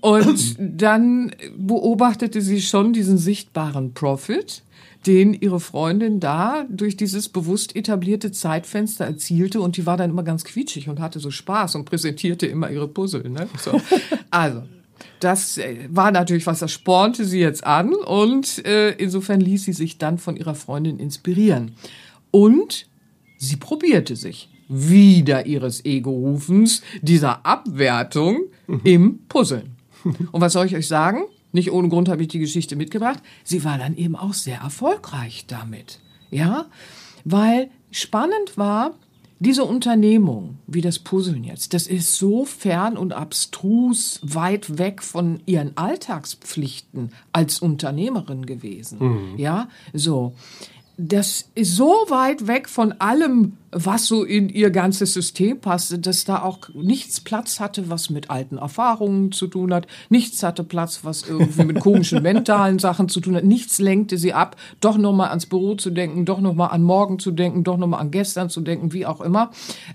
Und 0.00 0.56
dann 0.58 1.32
beobachtete 1.56 2.40
sie 2.40 2.62
schon 2.62 2.94
diesen 2.94 3.18
sichtbaren 3.18 3.92
Profit, 3.92 4.62
den 5.06 5.34
ihre 5.34 5.60
Freundin 5.60 6.18
da 6.18 6.64
durch 6.70 6.96
dieses 6.96 7.28
bewusst 7.28 7.76
etablierte 7.76 8.32
Zeitfenster 8.32 9.04
erzielte 9.04 9.60
und 9.60 9.76
die 9.76 9.84
war 9.84 9.96
dann 9.98 10.10
immer 10.10 10.22
ganz 10.22 10.44
quietschig 10.44 10.88
und 10.88 10.98
hatte 10.98 11.20
so 11.20 11.30
Spaß 11.30 11.74
und 11.74 11.84
präsentierte 11.84 12.46
immer 12.46 12.70
ihre 12.70 12.88
Puzzle. 12.88 13.28
Ne? 13.28 13.48
So. 13.58 13.80
Also, 14.30 14.62
das 15.20 15.58
äh, 15.58 15.88
war 15.90 16.10
natürlich 16.10 16.46
was, 16.46 16.60
das 16.60 16.72
spornte 16.72 17.24
sie 17.24 17.40
jetzt 17.40 17.64
an 17.64 17.94
und 17.94 18.64
äh, 18.66 18.90
insofern 18.92 19.40
ließ 19.40 19.64
sie 19.64 19.72
sich 19.72 19.98
dann 19.98 20.18
von 20.18 20.36
ihrer 20.36 20.54
Freundin 20.54 20.98
inspirieren. 20.98 21.72
Und 22.30 22.86
sie 23.38 23.56
probierte 23.56 24.16
sich 24.16 24.48
wieder 24.68 25.46
ihres 25.46 25.84
Ego-Rufens, 25.84 26.82
dieser 27.00 27.44
Abwertung 27.46 28.44
im 28.84 29.20
Puzzeln. 29.28 29.76
Und 30.04 30.40
was 30.40 30.52
soll 30.52 30.66
ich 30.66 30.76
euch 30.76 30.86
sagen? 30.86 31.22
Nicht 31.52 31.72
ohne 31.72 31.88
Grund 31.88 32.08
habe 32.08 32.22
ich 32.22 32.28
die 32.28 32.38
Geschichte 32.38 32.76
mitgebracht. 32.76 33.22
Sie 33.42 33.64
war 33.64 33.78
dann 33.78 33.96
eben 33.96 34.14
auch 34.14 34.34
sehr 34.34 34.58
erfolgreich 34.58 35.46
damit. 35.46 36.00
Ja, 36.30 36.66
weil 37.24 37.70
spannend 37.90 38.56
war, 38.56 38.94
diese 39.40 39.64
Unternehmung, 39.64 40.58
wie 40.66 40.80
das 40.80 40.98
Puzzeln 40.98 41.44
jetzt, 41.44 41.72
das 41.74 41.86
ist 41.86 42.16
so 42.16 42.44
fern 42.44 42.96
und 42.96 43.12
abstrus 43.12 44.20
weit 44.22 44.78
weg 44.78 45.02
von 45.02 45.40
ihren 45.46 45.76
Alltagspflichten 45.76 47.12
als 47.32 47.60
Unternehmerin 47.60 48.46
gewesen. 48.46 48.98
Mhm. 48.98 49.38
Ja, 49.38 49.68
so 49.92 50.34
das 51.00 51.48
ist 51.54 51.76
so 51.76 51.92
weit 52.08 52.48
weg 52.48 52.68
von 52.68 52.92
allem, 53.00 53.52
was 53.70 54.06
so 54.06 54.24
in 54.24 54.48
ihr 54.48 54.70
ganzes 54.70 55.14
System 55.14 55.60
passte, 55.60 56.00
dass 56.00 56.24
da 56.24 56.42
auch 56.42 56.70
nichts 56.74 57.20
Platz 57.20 57.60
hatte, 57.60 57.88
was 57.88 58.10
mit 58.10 58.30
alten 58.30 58.58
Erfahrungen 58.58 59.30
zu 59.30 59.46
tun 59.46 59.72
hat. 59.72 59.86
Nichts 60.08 60.42
hatte 60.42 60.64
Platz, 60.64 61.00
was 61.04 61.22
irgendwie 61.22 61.64
mit 61.64 61.78
komischen 61.78 62.20
mentalen 62.24 62.80
Sachen 62.80 63.08
zu 63.08 63.20
tun 63.20 63.36
hat. 63.36 63.44
Nichts 63.44 63.78
lenkte 63.78 64.18
sie 64.18 64.32
ab, 64.32 64.56
doch 64.80 64.98
nochmal 64.98 65.28
ans 65.28 65.46
Büro 65.46 65.76
zu 65.76 65.90
denken, 65.90 66.24
doch 66.24 66.40
nochmal 66.40 66.70
an 66.70 66.82
morgen 66.82 67.20
zu 67.20 67.30
denken, 67.30 67.62
doch 67.62 67.76
nochmal 67.76 68.00
an 68.00 68.10
gestern 68.10 68.50
zu 68.50 68.60
denken, 68.60 68.92
wie 68.92 69.06
auch 69.06 69.20
immer. 69.20 69.52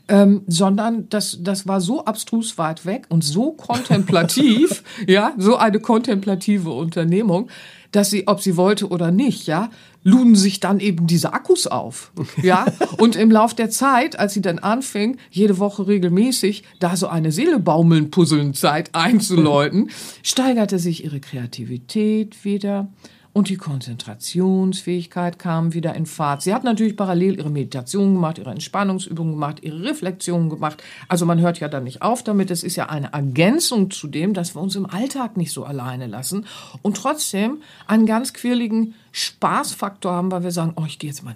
Ähm, 0.07 0.43
sondern 0.47 1.09
das, 1.09 1.39
das 1.41 1.67
war 1.67 1.81
so 1.81 2.05
abstrus 2.05 2.57
weit 2.57 2.85
weg 2.85 3.07
und 3.09 3.25
so 3.25 3.51
kontemplativ, 3.51 4.83
ja, 5.07 5.33
so 5.37 5.57
eine 5.57 5.81
kontemplative 5.81 6.69
Unternehmung, 6.69 7.49
dass 7.93 8.09
sie, 8.09 8.27
ob 8.27 8.41
sie 8.41 8.57
wollte 8.57 8.89
oder 8.89 9.11
nicht, 9.11 9.47
ja, 9.47 9.69
luden 10.03 10.35
sich 10.35 10.59
dann 10.59 10.79
eben 10.79 11.07
diese 11.07 11.33
Akkus 11.33 11.65
auf. 11.67 12.11
Ja, 12.41 12.65
und 12.97 13.15
im 13.15 13.31
Lauf 13.31 13.53
der 13.53 13.69
Zeit, 13.69 14.19
als 14.19 14.33
sie 14.33 14.41
dann 14.41 14.59
anfing, 14.59 15.17
jede 15.31 15.59
Woche 15.59 15.87
regelmäßig 15.87 16.63
da 16.79 16.97
so 16.97 17.07
eine 17.07 17.31
Seele 17.31 17.59
baumeln, 17.59 18.11
puzzeln 18.11 18.53
Zeit 18.53 18.89
einzuläuten, 18.93 19.89
steigerte 20.23 20.79
sich 20.79 21.05
ihre 21.05 21.21
Kreativität 21.21 22.43
wieder 22.43 22.89
und 23.33 23.49
die 23.49 23.57
Konzentrationsfähigkeit 23.57 25.39
kam 25.39 25.73
wieder 25.73 25.95
in 25.95 26.05
Fahrt. 26.05 26.43
Sie 26.43 26.53
hat 26.53 26.63
natürlich 26.63 26.95
parallel 26.95 27.37
ihre 27.37 27.49
Meditation 27.49 28.13
gemacht, 28.13 28.37
ihre 28.37 28.51
Entspannungsübungen 28.51 29.33
gemacht, 29.33 29.63
ihre 29.63 29.83
Reflexionen 29.83 30.49
gemacht. 30.49 30.83
Also 31.07 31.25
man 31.25 31.41
hört 31.41 31.59
ja 31.59 31.67
dann 31.67 31.83
nicht 31.83 32.03
auf 32.03 32.23
damit. 32.23 32.51
Es 32.51 32.63
ist 32.63 32.75
ja 32.75 32.89
eine 32.89 33.11
Ergänzung 33.11 33.89
zu 33.89 34.07
dem, 34.07 34.35
dass 34.35 34.55
wir 34.55 34.61
uns 34.61 34.75
im 34.75 34.85
Alltag 34.85 35.35
nicht 35.35 35.51
so 35.51 35.65
alleine 35.65 36.05
lassen 36.05 36.45
und 36.83 36.97
trotzdem 36.97 37.57
einen 37.87 38.05
ganz 38.05 38.33
quirligen 38.33 38.93
Spaßfaktor 39.11 40.11
haben, 40.11 40.31
weil 40.31 40.43
wir 40.43 40.51
sagen, 40.51 40.73
oh, 40.75 40.85
ich 40.85 40.99
gehe 40.99 41.09
jetzt 41.09 41.23
mal 41.23 41.35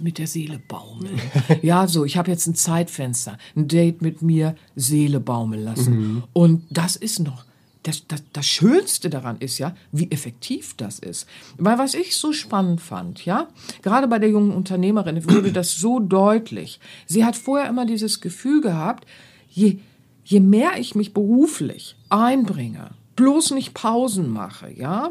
mit 0.00 0.18
der 0.18 0.26
Seele 0.26 0.58
baumeln. 0.58 1.20
ja, 1.62 1.86
so, 1.86 2.04
ich 2.04 2.18
habe 2.18 2.30
jetzt 2.30 2.46
ein 2.46 2.54
Zeitfenster, 2.54 3.38
ein 3.56 3.66
Date 3.66 4.02
mit 4.02 4.20
mir, 4.20 4.56
Seele 4.76 5.20
baumeln 5.20 5.64
lassen. 5.64 5.98
Mhm. 5.98 6.22
Und 6.32 6.64
das 6.70 6.96
ist 6.96 7.20
noch 7.20 7.44
das, 7.82 8.06
das, 8.06 8.22
das 8.32 8.46
Schönste 8.46 9.08
daran 9.08 9.38
ist 9.38 9.58
ja, 9.58 9.74
wie 9.92 10.10
effektiv 10.10 10.74
das 10.76 10.98
ist. 10.98 11.26
Weil 11.56 11.78
was 11.78 11.94
ich 11.94 12.16
so 12.16 12.32
spannend 12.32 12.80
fand, 12.80 13.24
ja, 13.24 13.48
gerade 13.82 14.06
bei 14.08 14.18
der 14.18 14.28
jungen 14.28 14.52
Unternehmerin 14.52 15.24
wurde 15.30 15.52
das 15.52 15.76
so 15.76 15.98
deutlich. 15.98 16.80
Sie 17.06 17.24
hat 17.24 17.36
vorher 17.36 17.68
immer 17.68 17.86
dieses 17.86 18.20
Gefühl 18.20 18.60
gehabt, 18.60 19.06
je, 19.48 19.78
je 20.24 20.40
mehr 20.40 20.78
ich 20.78 20.94
mich 20.94 21.14
beruflich 21.14 21.96
einbringe, 22.08 22.90
bloß 23.16 23.52
nicht 23.52 23.74
Pausen 23.74 24.28
mache, 24.30 24.72
ja, 24.72 25.10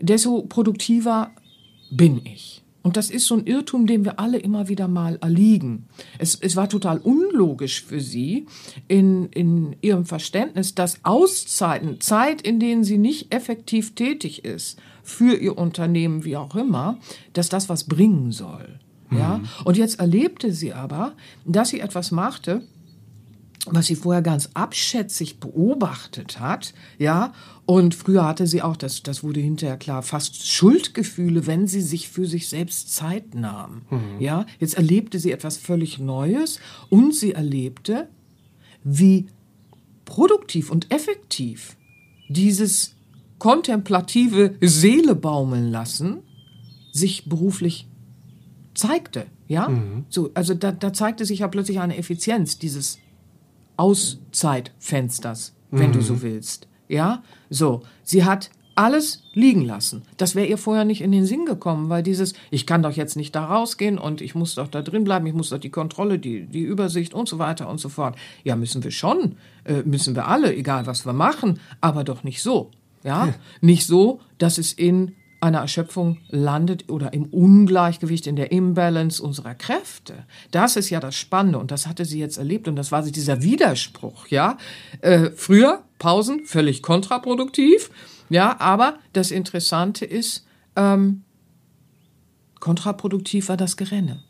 desto 0.00 0.42
produktiver 0.42 1.30
bin 1.90 2.24
ich. 2.24 2.62
Und 2.86 2.96
das 2.96 3.10
ist 3.10 3.26
so 3.26 3.34
ein 3.34 3.46
Irrtum, 3.46 3.88
dem 3.88 4.04
wir 4.04 4.20
alle 4.20 4.38
immer 4.38 4.68
wieder 4.68 4.86
mal 4.86 5.18
erliegen. 5.20 5.88
Es, 6.18 6.36
es 6.36 6.54
war 6.54 6.68
total 6.68 6.98
unlogisch 6.98 7.82
für 7.82 8.00
sie 8.00 8.46
in, 8.86 9.26
in 9.30 9.74
ihrem 9.80 10.04
Verständnis, 10.04 10.76
dass 10.76 11.00
Auszeiten, 11.02 12.00
Zeit, 12.00 12.42
in 12.42 12.60
denen 12.60 12.84
sie 12.84 12.98
nicht 12.98 13.34
effektiv 13.34 13.96
tätig 13.96 14.44
ist, 14.44 14.78
für 15.02 15.34
ihr 15.34 15.58
Unternehmen, 15.58 16.24
wie 16.24 16.36
auch 16.36 16.54
immer, 16.54 16.98
dass 17.32 17.48
das 17.48 17.68
was 17.68 17.82
bringen 17.88 18.30
soll. 18.30 18.78
Ja? 19.10 19.38
Mhm. 19.38 19.48
Und 19.64 19.76
jetzt 19.76 19.98
erlebte 19.98 20.52
sie 20.52 20.72
aber, 20.72 21.14
dass 21.44 21.70
sie 21.70 21.80
etwas 21.80 22.12
machte, 22.12 22.62
was 23.66 23.86
sie 23.86 23.96
vorher 23.96 24.22
ganz 24.22 24.50
abschätzig 24.54 25.40
beobachtet 25.40 26.38
hat, 26.38 26.72
ja, 26.98 27.32
und 27.66 27.96
früher 27.96 28.24
hatte 28.24 28.46
sie 28.46 28.62
auch, 28.62 28.76
das, 28.76 29.02
das 29.02 29.24
wurde 29.24 29.40
hinterher 29.40 29.76
klar, 29.76 30.02
fast 30.02 30.46
Schuldgefühle, 30.46 31.46
wenn 31.46 31.66
sie 31.66 31.80
sich 31.80 32.08
für 32.08 32.26
sich 32.26 32.48
selbst 32.48 32.94
Zeit 32.94 33.34
nahm, 33.34 33.82
mhm. 33.90 34.20
ja. 34.20 34.46
Jetzt 34.60 34.74
erlebte 34.74 35.18
sie 35.18 35.32
etwas 35.32 35.56
völlig 35.56 35.98
Neues 35.98 36.60
und 36.88 37.14
sie 37.14 37.32
erlebte, 37.32 38.08
wie 38.84 39.26
produktiv 40.04 40.70
und 40.70 40.92
effektiv 40.92 41.76
dieses 42.28 42.94
kontemplative 43.38 44.54
Seele 44.60 45.16
baumeln 45.16 45.70
lassen 45.70 46.22
sich 46.92 47.28
beruflich 47.28 47.88
zeigte. 48.74 49.26
Ja, 49.48 49.70
so, 50.08 50.30
also 50.34 50.54
da, 50.54 50.72
da 50.72 50.92
zeigte 50.92 51.24
sich 51.24 51.40
ja 51.40 51.48
plötzlich 51.48 51.78
eine 51.78 51.96
Effizienz 51.96 52.58
dieses 52.58 52.98
Auszeitfensters, 53.76 55.54
wenn 55.70 55.92
du 55.92 56.00
so 56.00 56.22
willst. 56.22 56.66
Ja, 56.88 57.22
so, 57.50 57.82
sie 58.02 58.24
hat 58.24 58.50
alles 58.76 59.22
liegen 59.32 59.64
lassen. 59.64 60.02
Das 60.18 60.34
wäre 60.34 60.46
ihr 60.46 60.58
vorher 60.58 60.84
nicht 60.84 61.00
in 61.00 61.10
den 61.10 61.24
Sinn 61.24 61.46
gekommen, 61.46 61.88
weil 61.88 62.02
dieses, 62.02 62.34
ich 62.50 62.66
kann 62.66 62.82
doch 62.82 62.92
jetzt 62.92 63.16
nicht 63.16 63.34
da 63.34 63.46
rausgehen 63.46 63.98
und 63.98 64.20
ich 64.20 64.34
muss 64.34 64.54
doch 64.54 64.68
da 64.68 64.82
drin 64.82 65.02
bleiben, 65.02 65.26
ich 65.26 65.32
muss 65.34 65.48
doch 65.48 65.58
die 65.58 65.70
Kontrolle, 65.70 66.18
die, 66.18 66.46
die 66.46 66.60
Übersicht 66.60 67.14
und 67.14 67.26
so 67.28 67.38
weiter 67.38 67.68
und 67.68 67.80
so 67.80 67.88
fort. 67.88 68.16
Ja, 68.44 68.54
müssen 68.54 68.84
wir 68.84 68.90
schon, 68.90 69.36
äh, 69.64 69.82
müssen 69.84 70.14
wir 70.14 70.28
alle, 70.28 70.54
egal 70.54 70.86
was 70.86 71.06
wir 71.06 71.14
machen, 71.14 71.58
aber 71.80 72.04
doch 72.04 72.22
nicht 72.22 72.42
so. 72.42 72.70
Ja, 73.02 73.34
nicht 73.60 73.86
so, 73.86 74.20
dass 74.38 74.58
es 74.58 74.72
in 74.72 75.14
einer 75.46 75.60
Erschöpfung 75.60 76.18
landet 76.28 76.90
oder 76.90 77.12
im 77.12 77.24
Ungleichgewicht, 77.26 78.26
in 78.26 78.36
der 78.36 78.52
Imbalance 78.52 79.22
unserer 79.22 79.54
Kräfte. 79.54 80.24
Das 80.50 80.76
ist 80.76 80.90
ja 80.90 81.00
das 81.00 81.14
Spannende 81.14 81.58
und 81.58 81.70
das 81.70 81.86
hatte 81.86 82.04
sie 82.04 82.18
jetzt 82.18 82.38
erlebt 82.38 82.68
und 82.68 82.76
das 82.76 82.92
war 82.92 83.02
dieser 83.02 83.42
Widerspruch, 83.42 84.28
ja. 84.28 84.58
Äh, 85.00 85.30
früher 85.34 85.84
Pausen 85.98 86.44
völlig 86.44 86.82
kontraproduktiv, 86.82 87.90
ja, 88.28 88.60
aber 88.60 88.98
das 89.12 89.30
Interessante 89.30 90.04
ist, 90.04 90.44
ähm, 90.74 91.22
kontraproduktiv 92.60 93.48
war 93.48 93.56
das 93.56 93.76
Gerenne. 93.76 94.22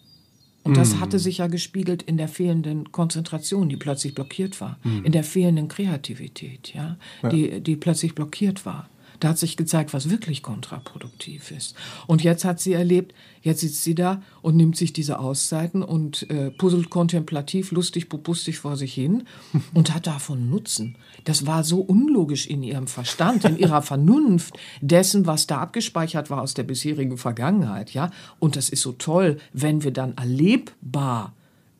Und 0.64 0.76
das 0.76 0.98
hatte 0.98 1.20
sich 1.20 1.38
ja 1.38 1.46
gespiegelt 1.46 2.02
in 2.02 2.16
der 2.16 2.26
fehlenden 2.26 2.90
Konzentration, 2.90 3.68
die 3.68 3.76
plötzlich 3.76 4.16
blockiert 4.16 4.60
war, 4.60 4.80
in 5.04 5.12
der 5.12 5.22
fehlenden 5.22 5.68
Kreativität, 5.68 6.74
ja, 6.74 6.96
Die, 7.30 7.60
die 7.60 7.76
plötzlich 7.76 8.16
blockiert 8.16 8.66
war. 8.66 8.90
Da 9.20 9.28
hat 9.28 9.38
sich 9.38 9.56
gezeigt, 9.56 9.94
was 9.94 10.10
wirklich 10.10 10.42
kontraproduktiv 10.42 11.50
ist. 11.50 11.74
Und 12.06 12.22
jetzt 12.22 12.44
hat 12.44 12.60
sie 12.60 12.72
erlebt, 12.72 13.14
jetzt 13.42 13.60
sitzt 13.60 13.82
sie 13.82 13.94
da 13.94 14.22
und 14.42 14.56
nimmt 14.56 14.76
sich 14.76 14.92
diese 14.92 15.18
Auszeiten 15.18 15.82
und 15.82 16.28
äh, 16.30 16.50
puzzelt 16.50 16.90
kontemplativ, 16.90 17.72
lustig, 17.72 18.08
popustig 18.08 18.58
vor 18.58 18.76
sich 18.76 18.94
hin 18.94 19.24
und 19.74 19.94
hat 19.94 20.06
davon 20.06 20.50
Nutzen. 20.50 20.96
Das 21.24 21.46
war 21.46 21.64
so 21.64 21.80
unlogisch 21.80 22.46
in 22.46 22.62
ihrem 22.62 22.86
Verstand, 22.86 23.44
in 23.44 23.58
ihrer 23.58 23.82
Vernunft 23.86 24.54
dessen, 24.80 25.26
was 25.26 25.46
da 25.46 25.58
abgespeichert 25.58 26.30
war 26.30 26.42
aus 26.42 26.54
der 26.54 26.64
bisherigen 26.64 27.18
Vergangenheit, 27.18 27.92
ja. 27.94 28.10
Und 28.38 28.56
das 28.56 28.68
ist 28.68 28.82
so 28.82 28.92
toll, 28.92 29.38
wenn 29.52 29.84
wir 29.84 29.92
dann 29.92 30.16
erlebbar 30.16 31.34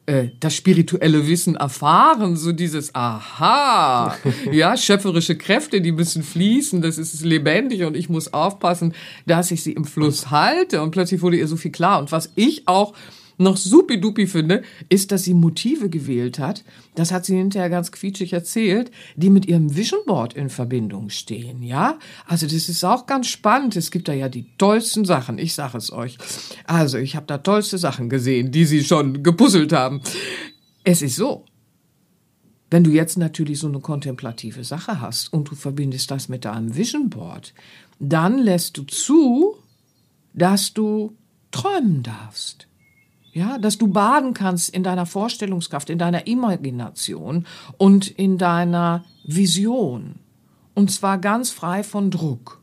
äh, 0.07 0.29
das 0.38 0.55
spirituelle 0.55 1.27
Wissen 1.27 1.57
erfahren, 1.57 2.37
so 2.37 2.53
dieses 2.53 2.95
Aha, 2.95 4.16
ja, 4.53 4.77
schöpferische 4.77 5.37
Kräfte, 5.37 5.81
die 5.81 5.92
müssen 5.92 6.23
fließen, 6.23 6.81
das 6.81 6.97
ist 6.97 7.25
lebendig 7.25 7.83
und 7.83 7.97
ich 7.97 8.09
muss 8.09 8.33
aufpassen, 8.33 8.95
dass 9.27 9.51
ich 9.51 9.62
sie 9.62 9.73
im 9.73 9.85
Fluss 9.85 10.31
halte. 10.31 10.81
Und 10.83 10.92
plötzlich 10.92 11.23
wurde 11.23 11.37
ihr 11.37 11.49
so 11.49 11.57
viel 11.57 11.73
klar. 11.73 11.99
Und 11.99 12.12
was 12.12 12.31
ich 12.37 12.69
auch 12.69 12.95
noch 13.38 13.57
supidupi 13.57 14.27
finde, 14.27 14.62
ist, 14.88 15.12
dass 15.12 15.25
sie 15.25 15.35
Motive 15.35 15.90
gewählt 15.90 16.38
hat, 16.38 16.64
das 16.94 17.12
hat 17.12 17.25
sie 17.25 17.37
hinterher 17.37 17.70
ganz 17.70 17.92
quietschig 17.92 18.33
erzählt, 18.33 18.90
die 19.14 19.31
mit 19.31 19.46
ihrem 19.46 19.77
Vision 19.77 20.01
Board 20.07 20.35
in 20.35 20.49
Verbindung 20.49 21.11
stehen, 21.11 21.62
ja? 21.62 21.99
Also 22.27 22.46
das 22.46 22.68
ist 22.68 22.85
auch 22.85 23.07
ganz 23.07 23.27
spannend, 23.29 23.77
es 23.77 23.90
gibt 23.90 24.09
da 24.09 24.12
ja 24.12 24.29
die 24.29 24.46
tollsten 24.59 25.05
Sachen, 25.05 25.38
ich 25.38 25.55
sage 25.55 25.79
es 25.79 25.92
euch. 25.92 26.18
Also, 26.64 26.99
ich 26.99 27.16
habe 27.16 27.27
da 27.27 27.38
tollste 27.38 27.79
Sachen 27.79 28.09
gesehen, 28.09 28.53
die 28.53 28.64
sie 28.64 28.83
schon 28.85 29.22
gepuzzelt 29.22 29.72
haben. 29.72 30.01
Es 30.85 31.03
ist 31.03 31.16
so, 31.16 31.44
wenn 32.70 32.85
du 32.85 32.90
jetzt 32.90 33.16
natürlich 33.16 33.59
so 33.59 33.68
eine 33.68 33.81
kontemplative 33.81 34.64
Sache 34.64 35.01
hast 35.01 35.33
und 35.33 35.51
du 35.51 35.55
verbindest 35.55 36.11
das 36.11 36.29
mit 36.29 36.44
deinem 36.44 36.77
Vision 36.77 37.11
Board, 37.11 37.55
dann 37.99 38.38
lässt 38.38 38.77
du 38.77 38.83
zu, 38.83 39.57
dass 40.35 40.72
du 40.72 41.16
träumen 41.51 42.03
darfst. 42.03 42.66
Ja, 43.37 43.59
dass 43.59 43.77
du 43.77 43.88
baden 43.88 44.33
kannst 44.33 44.70
in 44.70 44.83
deiner 44.83 45.05
Vorstellungskraft, 45.05 45.90
in 45.90 45.99
deiner 45.99 46.27
Imagination 46.27 47.46
und 47.77 48.09
in 48.09 48.38
deiner 48.38 49.05
Vision. 49.25 50.14
Und 50.72 50.90
zwar 50.90 51.18
ganz 51.18 51.51
frei 51.51 51.83
von 51.83 52.11
Druck. 52.11 52.62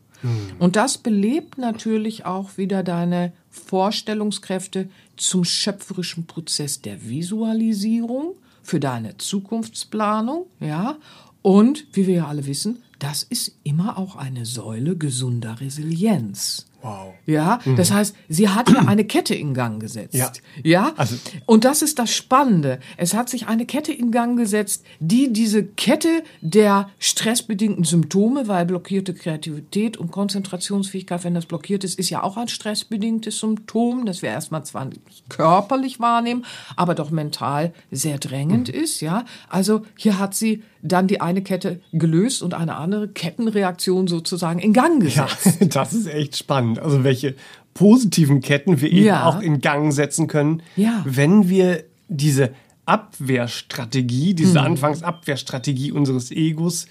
Und 0.57 0.75
das 0.75 0.97
belebt 0.97 1.59
natürlich 1.59 2.25
auch 2.25 2.57
wieder 2.57 2.81
deine 2.81 3.33
Vorstellungskräfte 3.51 4.89
zum 5.15 5.43
schöpferischen 5.43 6.25
Prozess 6.25 6.81
der 6.81 7.07
Visualisierung 7.07 8.33
für 8.63 8.79
deine 8.79 9.17
Zukunftsplanung, 9.17 10.47
ja. 10.59 10.97
Und 11.43 11.85
wie 11.93 12.07
wir 12.07 12.15
ja 12.15 12.27
alle 12.27 12.47
wissen, 12.47 12.81
das 12.97 13.21
ist 13.21 13.59
immer 13.63 13.99
auch 13.99 14.15
eine 14.15 14.47
Säule 14.47 14.97
gesunder 14.97 15.59
Resilienz. 15.59 16.65
Wow. 16.83 17.13
Ja, 17.25 17.59
das 17.77 17.91
heißt, 17.91 18.15
sie 18.27 18.49
hat 18.49 18.69
ja 18.69 18.79
eine 18.85 19.05
Kette 19.05 19.33
in 19.33 19.53
Gang 19.53 19.79
gesetzt. 19.81 20.13
Ja. 20.13 20.31
Ja. 20.63 20.93
Also- 20.97 21.15
Und 21.45 21.63
das 21.63 21.81
ist 21.81 21.97
das 21.97 22.13
Spannende. 22.13 22.79
Es 22.97 23.13
hat 23.13 23.29
sich 23.29 23.47
eine 23.47 23.65
Kette 23.65 23.93
in 23.93 24.11
Gang 24.11 24.37
gesetzt, 24.37 24.85
die 24.99 25.31
diese 25.31 25.63
Kette 25.63 26.23
der 26.41 26.89
stressbedingten 26.99 27.85
Symptome, 27.85 28.47
weil 28.47 28.65
blockierte 28.65 29.13
Kreativität 29.13 29.95
und 29.97 30.11
Konzentrationsfähigkeit, 30.11 31.23
wenn 31.23 31.33
das 31.33 31.45
blockiert 31.45 31.83
ist, 31.83 31.97
ist 31.97 32.09
ja 32.09 32.21
auch 32.23 32.35
ein 32.37 32.47
stressbedingtes 32.49 33.39
Symptom, 33.39 34.05
das 34.05 34.21
wir 34.21 34.29
erstmal 34.29 34.65
zwar 34.65 34.85
nicht 34.85 35.01
körperlich 35.29 35.99
wahrnehmen, 35.99 36.45
aber 36.75 36.95
doch 36.95 37.11
mental 37.11 37.73
sehr 37.91 38.17
drängend 38.17 38.67
ist, 38.69 38.99
ja. 39.01 39.23
Also 39.49 39.83
hier 39.95 40.19
hat 40.19 40.35
sie 40.35 40.63
dann 40.81 41.07
die 41.07 41.21
eine 41.21 41.41
Kette 41.41 41.79
gelöst 41.93 42.41
und 42.43 42.53
eine 42.53 42.75
andere 42.75 43.07
Kettenreaktion 43.07 44.07
sozusagen 44.07 44.59
in 44.59 44.73
Gang 44.73 45.01
Ja, 45.15 45.27
gesetzt. 45.27 45.57
das 45.75 45.93
ist 45.93 46.07
echt 46.07 46.35
spannend. 46.37 46.72
Also 46.79 47.03
welche 47.03 47.35
positiven 47.73 48.41
Ketten 48.41 48.81
wir 48.81 48.91
eben 48.91 49.05
Ja. 49.05 49.25
auch 49.25 49.41
in 49.41 49.61
Gang 49.61 49.91
setzen 49.93 50.27
können, 50.27 50.61
Ja. 50.75 51.01
wenn 51.05 51.49
wir 51.49 51.83
diese 52.07 52.51
Abwehrstrategie, 52.85 54.33
diese 54.33 54.59
Mhm. 54.59 54.65
Anfangsabwehrstrategie 54.67 55.91
unseres 55.91 56.31
Egos 56.31 56.87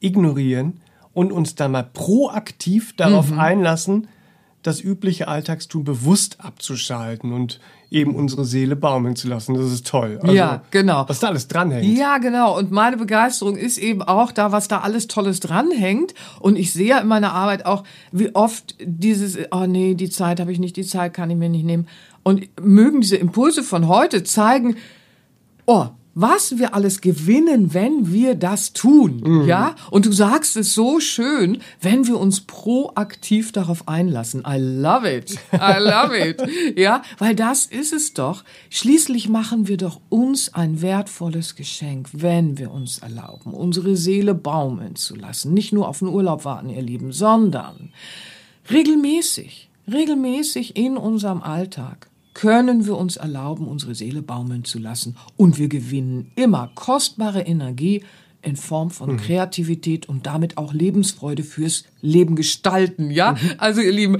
ignorieren 0.00 0.80
und 1.14 1.32
uns 1.32 1.54
dann 1.54 1.72
mal 1.72 1.84
proaktiv 1.92 2.94
darauf 2.96 3.30
Mhm. 3.30 3.38
einlassen, 3.38 4.08
das 4.62 4.80
übliche 4.80 5.28
Alltagstun 5.28 5.84
bewusst 5.84 6.36
abzuschalten 6.40 7.32
und 7.32 7.60
eben 7.90 8.14
unsere 8.14 8.44
Seele 8.44 8.74
baumeln 8.74 9.16
zu 9.16 9.28
lassen. 9.28 9.54
Das 9.54 9.70
ist 9.70 9.86
toll. 9.86 10.18
Also, 10.22 10.34
Ja, 10.34 10.62
genau. 10.70 11.04
Was 11.08 11.20
da 11.20 11.28
alles 11.28 11.46
dranhängt. 11.46 11.98
Ja, 11.98 12.18
genau. 12.18 12.56
Und 12.56 12.70
meine 12.70 12.96
Begeisterung 12.96 13.56
ist 13.56 13.76
eben 13.76 14.02
auch 14.02 14.32
da, 14.32 14.50
was 14.50 14.66
da 14.68 14.80
alles 14.80 15.08
Tolles 15.08 15.40
dranhängt. 15.40 16.14
Und 16.40 16.56
ich 16.56 16.72
sehe 16.72 16.88
ja 16.88 16.98
in 17.00 17.08
meiner 17.08 17.32
Arbeit 17.32 17.66
auch, 17.66 17.84
wie 18.10 18.34
oft 18.34 18.76
dieses, 18.82 19.36
oh 19.50 19.66
nee, 19.66 19.94
die 19.94 20.08
Zeit 20.08 20.40
habe 20.40 20.52
ich 20.52 20.58
nicht, 20.58 20.76
die 20.76 20.86
Zeit 20.86 21.12
kann 21.12 21.30
ich 21.30 21.36
mir 21.36 21.50
nicht 21.50 21.66
nehmen. 21.66 21.86
Und 22.22 22.48
mögen 22.60 23.02
diese 23.02 23.16
Impulse 23.16 23.62
von 23.62 23.88
heute 23.88 24.22
zeigen, 24.22 24.76
oh, 25.66 25.88
was 26.14 26.58
wir 26.58 26.74
alles 26.74 27.00
gewinnen, 27.00 27.72
wenn 27.74 28.12
wir 28.12 28.34
das 28.34 28.72
tun, 28.72 29.46
ja? 29.46 29.74
Und 29.90 30.06
du 30.06 30.12
sagst 30.12 30.56
es 30.56 30.74
so 30.74 31.00
schön, 31.00 31.58
wenn 31.80 32.06
wir 32.06 32.18
uns 32.18 32.40
proaktiv 32.40 33.52
darauf 33.52 33.88
einlassen. 33.88 34.42
I 34.46 34.58
love 34.58 35.10
it. 35.10 35.38
I 35.52 35.78
love 35.78 36.16
it. 36.16 36.42
Ja, 36.76 37.02
weil 37.18 37.34
das 37.34 37.66
ist 37.66 37.92
es 37.92 38.14
doch. 38.14 38.44
Schließlich 38.70 39.28
machen 39.28 39.68
wir 39.68 39.76
doch 39.76 40.00
uns 40.08 40.54
ein 40.54 40.80
wertvolles 40.82 41.54
Geschenk, 41.54 42.08
wenn 42.12 42.58
wir 42.58 42.70
uns 42.70 42.98
erlauben, 42.98 43.52
unsere 43.52 43.96
Seele 43.96 44.34
baumeln 44.34 44.96
zu 44.96 45.14
lassen. 45.14 45.54
Nicht 45.54 45.72
nur 45.72 45.88
auf 45.88 46.00
den 46.00 46.08
Urlaub 46.08 46.44
warten, 46.44 46.70
ihr 46.70 46.82
Lieben, 46.82 47.12
sondern 47.12 47.90
regelmäßig, 48.70 49.70
regelmäßig 49.90 50.76
in 50.76 50.96
unserem 50.96 51.42
Alltag 51.42 52.08
können 52.34 52.86
wir 52.86 52.96
uns 52.96 53.16
erlauben, 53.16 53.68
unsere 53.68 53.94
Seele 53.94 54.22
baumeln 54.22 54.64
zu 54.64 54.78
lassen. 54.78 55.16
Und 55.36 55.58
wir 55.58 55.68
gewinnen 55.68 56.30
immer 56.34 56.70
kostbare 56.74 57.42
Energie 57.42 58.02
in 58.42 58.56
Form 58.56 58.90
von 58.90 59.16
Kreativität 59.16 60.08
und 60.08 60.26
damit 60.26 60.58
auch 60.58 60.74
Lebensfreude 60.74 61.44
fürs 61.44 61.84
Leben 62.00 62.34
gestalten, 62.34 63.10
ja? 63.10 63.36
Also 63.58 63.80
ihr 63.80 63.92
Lieben, 63.92 64.18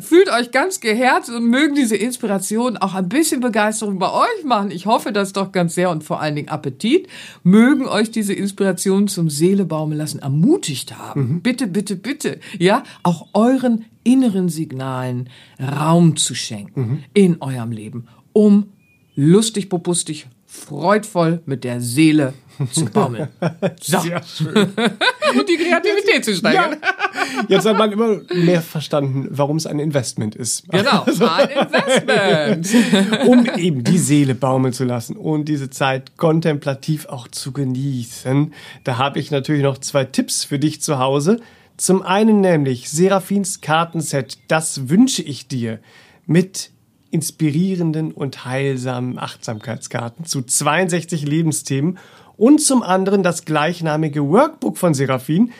fühlt 0.00 0.30
euch 0.30 0.50
ganz 0.50 0.80
geherzt 0.80 1.30
und 1.30 1.46
mögen 1.46 1.74
diese 1.74 1.96
Inspiration 1.96 2.76
auch 2.76 2.94
ein 2.94 3.08
bisschen 3.08 3.40
Begeisterung 3.40 3.98
bei 3.98 4.12
euch 4.12 4.44
machen. 4.44 4.70
Ich 4.70 4.84
hoffe 4.84 5.12
das 5.12 5.32
doch 5.32 5.50
ganz 5.50 5.74
sehr 5.74 5.90
und 5.90 6.04
vor 6.04 6.20
allen 6.20 6.36
Dingen 6.36 6.50
Appetit. 6.50 7.08
Mögen 7.42 7.86
euch 7.86 8.10
diese 8.10 8.34
Inspiration 8.34 9.08
zum 9.08 9.30
Seele 9.30 9.64
baumeln 9.64 9.98
lassen 9.98 10.18
ermutigt 10.18 10.98
haben. 10.98 11.40
Bitte, 11.40 11.66
bitte, 11.66 11.96
bitte, 11.96 12.40
ja? 12.58 12.82
Auch 13.02 13.28
euren 13.32 13.86
inneren 14.04 14.50
Signalen 14.50 15.30
Raum 15.58 16.16
zu 16.16 16.34
schenken 16.34 17.04
in 17.14 17.40
eurem 17.40 17.72
Leben, 17.72 18.08
um 18.34 18.66
lustig, 19.14 19.70
popustig, 19.70 20.26
freudvoll 20.54 21.42
mit 21.46 21.64
der 21.64 21.80
Seele 21.80 22.32
zu 22.70 22.84
baumeln. 22.92 23.28
So. 23.80 23.98
Sehr 23.98 24.22
schön. 24.22 24.54
Und 24.54 25.48
die 25.48 25.56
Kreativität 25.56 26.24
zu 26.24 26.34
steigern. 26.34 26.76
Ja, 26.80 27.44
Jetzt 27.48 27.66
hat 27.66 27.76
man 27.76 27.90
immer 27.90 28.20
mehr 28.32 28.62
verstanden, 28.62 29.26
warum 29.30 29.56
es 29.56 29.66
ein 29.66 29.80
Investment 29.80 30.36
ist. 30.36 30.68
Genau, 30.68 31.02
Also, 31.06 31.26
ein 31.26 31.48
Investment. 31.50 32.68
um 33.26 33.46
eben 33.56 33.82
die 33.82 33.98
Seele 33.98 34.34
baumeln 34.36 34.72
zu 34.72 34.84
lassen 34.84 35.16
und 35.16 35.46
diese 35.46 35.70
Zeit 35.70 36.16
kontemplativ 36.16 37.06
auch 37.06 37.26
zu 37.28 37.50
genießen. 37.52 38.54
Da 38.84 38.98
habe 38.98 39.18
ich 39.18 39.30
natürlich 39.32 39.62
noch 39.62 39.78
zwei 39.78 40.04
Tipps 40.04 40.44
für 40.44 40.58
dich 40.60 40.80
zu 40.80 40.98
Hause. 40.98 41.40
Zum 41.76 42.02
einen 42.02 42.40
nämlich 42.40 42.88
Seraphins 42.88 43.60
Kartenset, 43.60 44.38
das 44.46 44.88
wünsche 44.88 45.22
ich 45.22 45.48
dir, 45.48 45.80
mit 46.26 46.70
inspirierenden 47.14 48.10
und 48.10 48.44
heilsamen 48.44 49.20
Achtsamkeitskarten 49.20 50.24
zu 50.24 50.42
62 50.42 51.24
Lebensthemen 51.24 51.98
und 52.36 52.60
zum 52.60 52.82
anderen 52.82 53.22
das 53.22 53.44
gleichnamige 53.44 54.28
Workbook 54.28 54.76
von 54.76 54.94
Seraphin. 54.94 55.52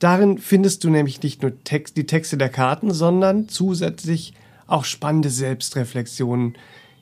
Darin 0.00 0.38
findest 0.38 0.82
du 0.82 0.90
nämlich 0.90 1.22
nicht 1.22 1.42
nur 1.42 1.62
Text, 1.62 1.96
die 1.96 2.06
Texte 2.06 2.36
der 2.36 2.48
Karten, 2.48 2.90
sondern 2.90 3.48
zusätzlich 3.48 4.34
auch 4.66 4.84
spannende 4.84 5.30
Selbstreflexionen, 5.30 6.58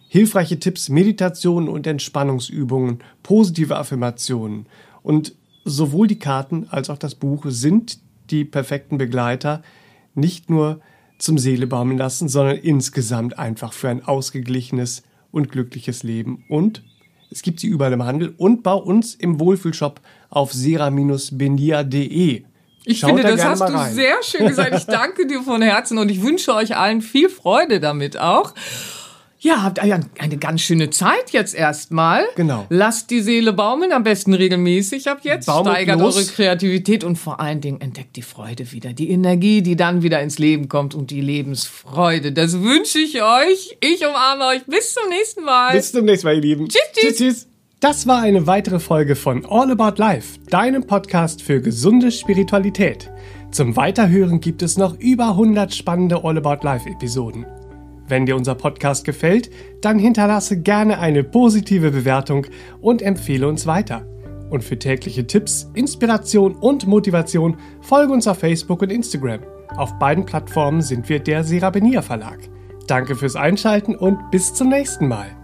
hilfreiche 0.09 0.61
Tipps, 0.61 0.91
Meditationen 0.91 1.71
und 1.71 1.87
Entspannungsübungen, 1.87 3.03
positive 3.23 3.77
Affirmationen. 3.77 4.67
Und 5.03 5.35
sowohl 5.65 6.09
die 6.09 6.19
Karten 6.19 6.67
als 6.69 6.91
auch 6.91 6.99
das 6.99 7.15
Buch 7.15 7.47
sind 7.49 8.01
die 8.29 8.45
perfekten 8.45 8.99
Begleiter, 8.99 9.63
nicht 10.15 10.51
nur 10.51 10.83
zum 11.25 11.39
Seele 11.39 11.67
baumeln 11.67 11.99
lassen, 11.99 12.29
sondern 12.29 12.57
insgesamt 12.57 13.39
einfach 13.39 13.73
für 13.73 13.89
ein 13.89 14.05
ausgeglichenes 14.05 15.03
und 15.33 15.51
glückliches 15.51 16.03
Leben. 16.03 16.45
Und 16.49 16.83
es 17.31 17.41
gibt 17.43 17.61
sie 17.61 17.67
überall 17.67 17.95
im 17.95 18.05
Handel 18.05 18.35
und 18.37 18.63
bei 18.63 18.75
uns 18.75 19.15
im 19.15 19.41
Wohlfühlshop 19.41 20.01
auf 20.31 20.53
sera-benia.de. 20.53 22.45
Ich 22.87 22.99
Schaut 22.99 23.09
finde, 23.09 23.23
da 23.23 23.31
das 23.31 23.45
hast 23.45 23.61
du 23.63 23.79
sehr 23.95 24.23
schön 24.23 24.47
gesagt. 24.47 24.75
Ich 24.77 24.85
danke 24.87 25.27
dir 25.27 25.43
von 25.43 25.63
Herzen 25.63 25.97
und 25.99 26.11
ich 26.11 26.23
wünsche 26.23 26.55
euch 26.55 26.77
allen 26.77 27.01
viel 27.01 27.31
Freude 27.31 27.81
damit 27.81 28.19
auch. 28.19 28.53
Ja, 29.45 29.63
habt 29.63 29.85
ihr 29.85 30.01
eine 30.19 30.37
ganz 30.39 30.63
schöne 30.63 30.89
Zeit 30.89 31.33
jetzt 31.33 31.55
erstmal. 31.55 32.25
Genau. 32.35 32.65
Lasst 32.71 33.11
die 33.11 33.21
Seele 33.21 33.53
baumeln, 33.53 33.93
am 33.93 34.03
besten 34.03 34.33
regelmäßig 34.33 35.07
ab 35.11 35.19
jetzt. 35.21 35.45
Baumelt 35.45 35.77
Steigert 35.77 36.01
los. 36.01 36.17
eure 36.17 36.25
Kreativität 36.25 37.05
und 37.05 37.17
vor 37.17 37.41
allen 37.41 37.61
Dingen 37.61 37.79
entdeckt 37.83 38.17
die 38.17 38.23
Freude 38.23 38.73
wieder. 38.73 38.95
Die 38.95 39.11
Energie, 39.11 39.61
die 39.61 39.77
dann 39.77 40.03
wieder 40.03 40.23
ins 40.23 40.39
Leben 40.39 40.69
kommt 40.69 40.95
und 40.95 41.11
die 41.11 41.21
Lebensfreude. 41.21 42.33
Das 42.33 42.63
wünsche 42.63 42.99
ich 42.99 43.23
euch. 43.23 43.77
Ich 43.81 44.07
umarme 44.07 44.47
euch. 44.47 44.65
Bis 44.65 44.95
zum 44.95 45.11
nächsten 45.11 45.45
Mal. 45.45 45.75
Bis 45.75 45.93
zum 45.93 46.07
nächsten 46.07 46.27
Mal, 46.27 46.37
ihr 46.37 46.41
Lieben. 46.41 46.67
Tschüss, 46.71 46.81
tschüss. 46.95 47.17
tschüss. 47.19 47.49
Das 47.81 48.07
war 48.07 48.23
eine 48.23 48.47
weitere 48.47 48.81
Folge 48.81 49.15
von 49.15 49.45
All 49.45 49.71
About 49.71 50.01
Life, 50.01 50.39
deinem 50.49 50.87
Podcast 50.87 51.43
für 51.43 51.61
gesunde 51.61 52.11
Spiritualität. 52.13 53.11
Zum 53.51 53.77
Weiterhören 53.77 54.41
gibt 54.41 54.63
es 54.63 54.79
noch 54.79 54.99
über 54.99 55.29
100 55.29 55.75
spannende 55.75 56.25
All 56.25 56.39
About 56.39 56.65
Life 56.65 56.89
Episoden. 56.89 57.45
Wenn 58.07 58.27
dir 58.27 58.37
unser 58.37 58.55
Podcast 58.55 59.05
gefällt, 59.05 59.51
dann 59.81 59.99
hinterlasse 59.99 60.61
gerne 60.61 60.99
eine 60.99 61.25
positive 61.25 61.91
Bewertung 61.91 62.47
und 62.81 63.03
empfehle 63.03 63.49
uns 63.49 63.67
weiter. 63.67 64.07
Und 64.51 64.63
für 64.63 64.79
tägliche 64.79 65.27
Tipps, 65.27 65.71
Inspiration 65.75 66.55
und 66.55 66.87
Motivation 66.87 67.57
folge 67.81 68.13
uns 68.13 68.27
auf 68.27 68.39
Facebook 68.39 68.83
und 68.83 68.93
Instagram. 68.93 69.41
Auf 69.77 69.99
beiden 69.99 70.25
Plattformen 70.25 70.83
sind 70.83 71.09
wir 71.09 71.19
der 71.19 71.45
Serabenia 71.45 72.03
Verlag. 72.03 72.39
Danke 72.87 73.17
fürs 73.17 73.37
Einschalten 73.37 73.97
und 73.97 74.31
bis 74.31 74.53
zum 74.53 74.69
nächsten 74.69 75.09
Mal. 75.09 75.44